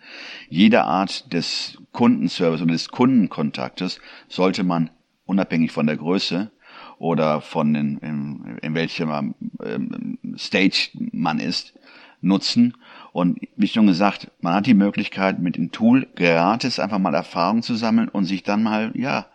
jede 0.49 0.83
Art 0.83 1.31
des 1.31 1.77
Kundenservice 1.91 2.63
oder 2.63 2.73
des 2.73 2.89
Kundenkontaktes 2.89 3.99
sollte 4.27 4.63
man 4.63 4.89
unabhängig 5.25 5.71
von 5.71 5.85
der 5.85 5.97
Größe 5.97 6.51
oder 6.97 7.41
von 7.41 7.75
in, 7.75 7.97
in, 7.99 8.57
in 8.63 8.73
welchem 8.73 9.35
ähm, 9.63 10.17
Stage 10.35 10.89
man 11.11 11.39
ist, 11.39 11.73
nutzen. 12.21 12.75
Und 13.11 13.39
wie 13.55 13.67
schon 13.67 13.87
gesagt, 13.87 14.31
man 14.41 14.53
hat 14.53 14.65
die 14.65 14.73
Möglichkeit, 14.73 15.39
mit 15.39 15.55
dem 15.57 15.71
Tool 15.71 16.07
gratis 16.15 16.79
einfach 16.79 16.99
mal 16.99 17.13
Erfahrung 17.15 17.63
zu 17.63 17.75
sammeln 17.75 18.09
und 18.09 18.25
sich 18.25 18.43
dann 18.43 18.61
mal, 18.63 18.91
ja, 18.93 19.27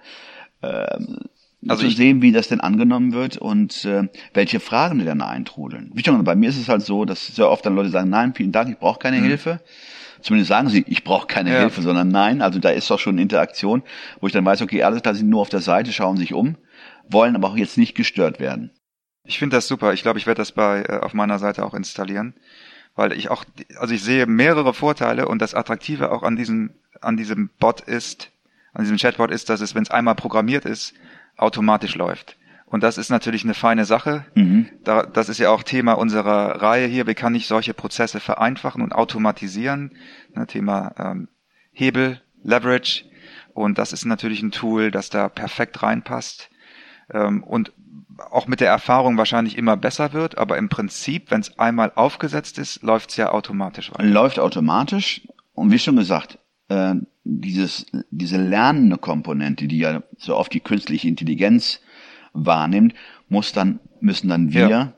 ähm, 0.62 1.18
Also 1.68 1.82
zu 1.82 1.88
ich- 1.88 1.96
sehen, 1.96 2.22
wie 2.22 2.32
das 2.32 2.48
denn 2.48 2.60
angenommen 2.60 3.12
wird 3.12 3.36
und 3.38 3.84
äh, 3.84 4.08
welche 4.34 4.60
Fragen 4.60 4.98
die 4.98 5.04
dann 5.04 5.22
eintrudeln. 5.22 5.90
Wie 5.94 6.04
schon, 6.04 6.22
bei 6.24 6.34
mir 6.34 6.48
ist 6.50 6.58
es 6.58 6.68
halt 6.68 6.82
so, 6.82 7.04
dass 7.04 7.26
sehr 7.26 7.48
oft 7.50 7.64
dann 7.66 7.74
Leute 7.74 7.88
sagen, 7.90 8.10
nein, 8.10 8.34
vielen 8.34 8.52
Dank, 8.52 8.70
ich 8.70 8.78
brauche 8.78 8.98
keine 8.98 9.16
Hilfe. 9.16 9.60
Zumindest 10.20 10.48
sagen 10.48 10.68
sie, 10.70 10.84
ich 10.88 11.04
brauche 11.04 11.26
keine 11.26 11.50
Mhm. 11.50 11.54
Ja. 11.54 11.60
Hilfe, 11.62 11.82
sondern 11.82 12.08
nein. 12.08 12.40
Also 12.42 12.58
da 12.58 12.70
ist 12.70 12.90
doch 12.90 12.98
schon 12.98 13.18
Interaktion, 13.18 13.82
wo 14.20 14.26
ich 14.26 14.32
dann 14.32 14.44
weiß, 14.44 14.62
okay, 14.62 14.82
alles 14.82 15.02
klar, 15.02 15.14
sie 15.14 15.20
sind 15.20 15.28
nur 15.30 15.40
auf 15.42 15.48
der 15.50 15.60
Seite, 15.60 15.92
schauen 15.92 16.16
sich 16.16 16.32
um, 16.32 16.56
wollen 17.08 17.34
aber 17.36 17.48
auch 17.48 17.56
jetzt 17.56 17.76
nicht 17.76 17.94
gestört 17.94 18.40
werden. 18.40 18.70
Ich 19.26 19.38
finde 19.38 19.56
das 19.56 19.68
super. 19.68 19.92
Ich 19.94 20.02
glaube, 20.02 20.18
ich 20.18 20.26
werde 20.26 20.38
das 20.40 20.52
bei 20.52 20.82
äh, 20.82 21.00
auf 21.00 21.12
meiner 21.14 21.38
Seite 21.38 21.64
auch 21.64 21.74
installieren, 21.74 22.34
weil 22.94 23.12
ich 23.12 23.30
auch, 23.30 23.44
also 23.78 23.94
ich 23.94 24.02
sehe 24.02 24.26
mehrere 24.26 24.74
Vorteile 24.74 25.28
und 25.28 25.40
das 25.40 25.54
Attraktive 25.54 26.12
auch 26.12 26.22
an 26.22 26.36
diesem 26.36 26.70
an 27.00 27.16
diesem 27.16 27.50
Bot 27.58 27.80
ist, 27.80 28.30
an 28.72 28.82
diesem 28.82 28.96
Chatbot 28.96 29.30
ist, 29.30 29.50
dass 29.50 29.60
es, 29.60 29.74
wenn 29.74 29.82
es 29.82 29.90
einmal 29.90 30.14
programmiert 30.14 30.64
ist, 30.64 30.94
automatisch 31.36 31.94
läuft. 31.94 32.36
Und 32.66 32.82
das 32.82 32.98
ist 32.98 33.10
natürlich 33.10 33.44
eine 33.44 33.54
feine 33.54 33.84
Sache. 33.84 34.24
Mhm. 34.34 34.68
Da, 34.82 35.04
das 35.04 35.28
ist 35.28 35.38
ja 35.38 35.50
auch 35.50 35.62
Thema 35.62 35.92
unserer 35.92 36.60
Reihe 36.60 36.86
hier. 36.86 37.06
Wie 37.06 37.14
kann 37.14 37.34
ich 37.34 37.46
solche 37.46 37.74
Prozesse 37.74 38.20
vereinfachen 38.20 38.82
und 38.82 38.92
automatisieren? 38.92 39.92
Ne, 40.34 40.46
Thema 40.46 40.92
ähm, 40.98 41.28
Hebel, 41.72 42.20
Leverage. 42.42 43.04
Und 43.52 43.78
das 43.78 43.92
ist 43.92 44.06
natürlich 44.06 44.42
ein 44.42 44.50
Tool, 44.50 44.90
das 44.90 45.10
da 45.10 45.28
perfekt 45.28 45.82
reinpasst. 45.82 46.50
Ähm, 47.12 47.44
und 47.44 47.72
auch 48.30 48.46
mit 48.46 48.60
der 48.60 48.68
Erfahrung 48.68 49.16
wahrscheinlich 49.18 49.56
immer 49.58 49.76
besser 49.76 50.12
wird. 50.12 50.38
Aber 50.38 50.58
im 50.58 50.68
Prinzip, 50.68 51.30
wenn 51.30 51.40
es 51.40 51.58
einmal 51.58 51.92
aufgesetzt 51.94 52.58
ist, 52.58 52.82
läuft 52.82 53.10
es 53.10 53.16
ja 53.16 53.30
automatisch 53.32 53.90
weiter. 53.92 54.04
läuft 54.04 54.38
automatisch 54.38 55.26
und 55.54 55.70
wie 55.70 55.78
schon 55.78 55.96
gesagt, 55.96 56.38
äh, 56.68 56.94
dieses, 57.24 57.86
diese 58.10 58.36
lernende 58.36 58.98
Komponente, 58.98 59.66
die 59.66 59.78
ja 59.78 60.02
so 60.18 60.36
oft 60.36 60.52
die 60.52 60.60
künstliche 60.60 61.08
Intelligenz 61.08 61.80
wahrnimmt, 62.32 62.94
muss 63.28 63.52
dann, 63.52 63.80
müssen 64.00 64.28
dann 64.28 64.52
wir 64.52 64.68
Ja. 64.68 64.92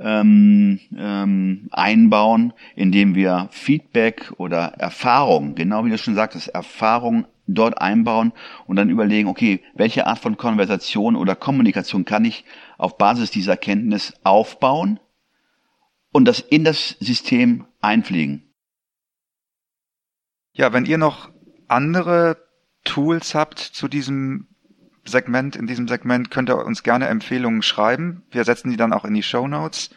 ähm, 0.00 0.80
ähm, 0.96 1.68
einbauen, 1.70 2.52
indem 2.74 3.14
wir 3.14 3.48
Feedback 3.50 4.32
oder 4.38 4.74
Erfahrung, 4.78 5.54
genau 5.54 5.84
wie 5.84 5.90
du 5.90 5.98
schon 5.98 6.14
sagtest, 6.14 6.48
Erfahrung 6.48 7.26
dort 7.54 7.80
einbauen 7.80 8.32
und 8.66 8.76
dann 8.76 8.90
überlegen, 8.90 9.28
okay, 9.28 9.62
welche 9.74 10.06
Art 10.06 10.18
von 10.18 10.36
Konversation 10.36 11.16
oder 11.16 11.34
Kommunikation 11.34 12.04
kann 12.04 12.24
ich 12.24 12.44
auf 12.76 12.98
Basis 12.98 13.30
dieser 13.30 13.56
Kenntnis 13.56 14.14
aufbauen 14.22 15.00
und 16.12 16.26
das 16.26 16.40
in 16.40 16.64
das 16.64 16.96
System 17.00 17.66
einpflegen. 17.80 18.44
Ja, 20.52 20.72
wenn 20.72 20.86
ihr 20.86 20.98
noch 20.98 21.30
andere 21.68 22.36
Tools 22.84 23.34
habt 23.34 23.58
zu 23.58 23.88
diesem 23.88 24.48
Segment, 25.04 25.56
in 25.56 25.66
diesem 25.66 25.88
Segment, 25.88 26.30
könnt 26.30 26.50
ihr 26.50 26.64
uns 26.64 26.82
gerne 26.82 27.06
Empfehlungen 27.06 27.62
schreiben. 27.62 28.22
Wir 28.30 28.44
setzen 28.44 28.70
die 28.70 28.76
dann 28.76 28.92
auch 28.92 29.04
in 29.04 29.14
die 29.14 29.22
Show 29.22 29.46
Notes. 29.48 29.90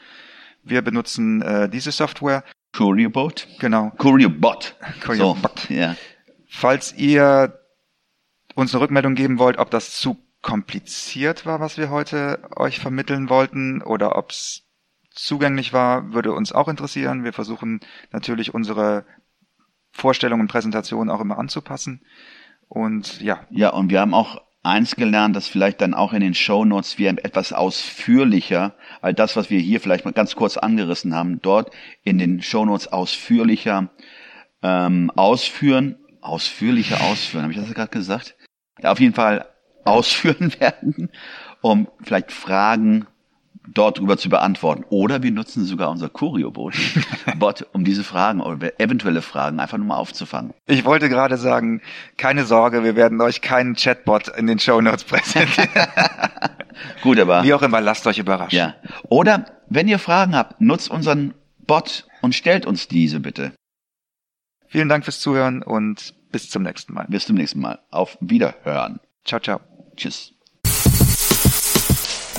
Wir 0.64 0.82
benutzen 0.82 1.42
äh, 1.42 1.70
diese 1.70 1.92
Software. 1.92 2.44
Courierbot? 2.74 3.48
Genau. 3.60 3.92
Courier-Bot. 3.98 4.76
Courier-Bot. 5.02 5.60
So, 5.68 5.74
ja. 5.74 5.96
Falls 6.54 6.94
ihr 6.98 7.58
uns 8.56 8.74
eine 8.74 8.84
Rückmeldung 8.84 9.16
geben 9.16 9.40
wollt, 9.40 9.58
ob 9.58 9.72
das 9.72 9.96
zu 9.96 10.18
kompliziert 10.42 11.46
war, 11.46 11.62
was 11.62 11.78
wir 11.78 11.90
heute 11.90 12.40
euch 12.58 12.78
vermitteln 12.78 13.30
wollten, 13.30 13.82
oder 13.82 14.18
ob 14.18 14.32
es 14.32 14.64
zugänglich 15.12 15.72
war, 15.72 16.12
würde 16.12 16.34
uns 16.34 16.52
auch 16.52 16.68
interessieren. 16.68 17.24
Wir 17.24 17.32
versuchen 17.32 17.80
natürlich 18.12 18.54
unsere 18.54 19.06
Vorstellungen 19.94 20.42
und 20.42 20.48
Präsentationen 20.52 21.10
auch 21.10 21.22
immer 21.22 21.40
anzupassen. 21.40 22.02
Und 22.68 23.22
ja, 23.22 23.48
Ja, 23.50 23.70
und 23.70 23.90
wir 23.90 24.02
haben 24.02 24.14
auch 24.14 24.42
eins 24.62 24.98
gelernt, 24.98 25.38
dass 25.38 25.48
vielleicht 25.48 25.80
dann 25.80 25.94
auch 25.94 26.12
in 26.12 26.20
den 26.20 26.34
Shownotes 26.34 27.00
wir 27.00 27.12
etwas 27.24 27.54
ausführlicher, 27.54 28.76
all 29.02 29.14
das, 29.14 29.38
was 29.38 29.50
wir 29.50 29.60
hier 29.62 29.80
vielleicht 29.80 30.04
mal 30.04 30.12
ganz 30.12 30.36
kurz 30.36 30.58
angerissen 30.58 31.16
haben, 31.16 31.42
dort 31.42 31.72
in 32.04 32.18
den 32.18 32.42
Shownotes 32.42 32.90
ausführlicher 32.90 33.90
ähm, 34.62 35.12
ausführen, 35.16 35.96
ausführlicher 36.22 37.02
ausführen, 37.02 37.44
habe 37.44 37.54
ich 37.54 37.60
das 37.60 37.74
gerade 37.74 37.92
gesagt? 37.92 38.36
Ja, 38.82 38.92
auf 38.92 39.00
jeden 39.00 39.14
Fall 39.14 39.48
ausführen 39.84 40.54
werden, 40.60 41.10
um 41.62 41.88
vielleicht 42.04 42.32
Fragen 42.32 43.08
dort 43.68 44.00
drüber 44.00 44.18
zu 44.18 44.30
beantworten. 44.30 44.84
Oder 44.90 45.24
wir 45.24 45.32
nutzen 45.32 45.66
sogar 45.66 45.90
unser 45.90 46.10
Curio-Bot, 46.10 46.74
Bot, 47.38 47.68
um 47.74 47.84
diese 47.84 48.04
Fragen 48.04 48.42
oder 48.42 48.80
eventuelle 48.80 49.22
Fragen 49.22 49.60
einfach 49.60 49.78
nur 49.78 49.88
mal 49.88 49.98
aufzufangen. 49.98 50.54
ich 50.66 50.84
wollte 50.84 51.10
gerade 51.10 51.38
sagen, 51.38 51.82
keine 52.18 52.46
Sorge, 52.46 52.84
wir 52.84 52.96
werden 52.96 53.22
euch 53.22 53.42
keinen 53.42 53.76
Chatbot 53.76 54.30
in 54.30 54.48
den 54.48 54.60
Show 54.60 54.82
Notes 54.82 55.04
präsentieren. 55.04 55.70
Gut, 57.04 57.20
aber 57.20 57.44
Wie 57.44 57.54
auch 57.54 57.62
immer, 57.62 57.82
lasst 57.82 58.08
euch 58.08 58.18
überraschen. 58.18 58.58
Ja. 58.58 58.76
Oder 59.10 59.46
wenn 59.70 59.88
ihr 59.88 60.00
Fragen 60.00 60.36
habt, 60.36 60.60
nutzt 60.60 60.90
unseren 60.90 61.34
Bot 61.60 62.08
und 62.22 62.34
stellt 62.34 62.66
uns 62.66 62.88
diese 62.88 63.20
bitte. 63.20 63.54
Vielen 64.72 64.88
Dank 64.88 65.04
fürs 65.04 65.20
Zuhören 65.20 65.64
und 65.64 66.14
bis 66.32 66.50
zum 66.50 66.64
nächsten 66.64 66.94
Mal. 66.94 67.06
Bis 67.10 67.26
zum 67.26 67.36
nächsten 67.36 67.60
Mal. 67.60 67.80
Auf 67.90 68.18
Wiederhören. 68.22 69.02
Ciao, 69.26 69.42
ciao. 69.42 69.60
Tschüss. 69.98 70.32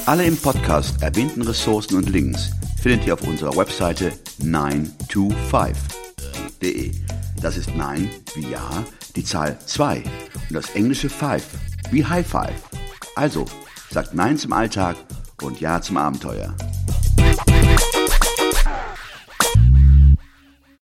Alle 0.07 0.25
im 0.25 0.38
Podcast 0.38 1.03
erwähnten 1.03 1.42
Ressourcen 1.42 1.99
und 1.99 2.09
Links 2.09 2.51
findet 2.81 3.07
ihr 3.07 3.12
auf 3.12 3.23
unserer 3.29 3.55
Webseite 3.55 4.14
925.de. 4.40 6.92
Das 7.42 7.59
ist 7.59 7.77
9 7.77 8.09
wie 8.35 8.51
Ja, 8.51 8.83
die 9.14 9.25
Zahl 9.25 9.59
2 9.59 9.99
und 9.99 10.55
das 10.55 10.71
englische 10.71 11.11
5 11.11 11.47
wie 11.90 12.03
High 12.03 12.27
Five. 12.27 12.62
Also, 13.14 13.45
sagt 13.90 14.14
Nein 14.14 14.38
zum 14.38 14.55
Alltag 14.55 14.97
und 15.42 15.61
Ja 15.61 15.83
zum 15.83 15.99
Abenteuer. 15.99 16.57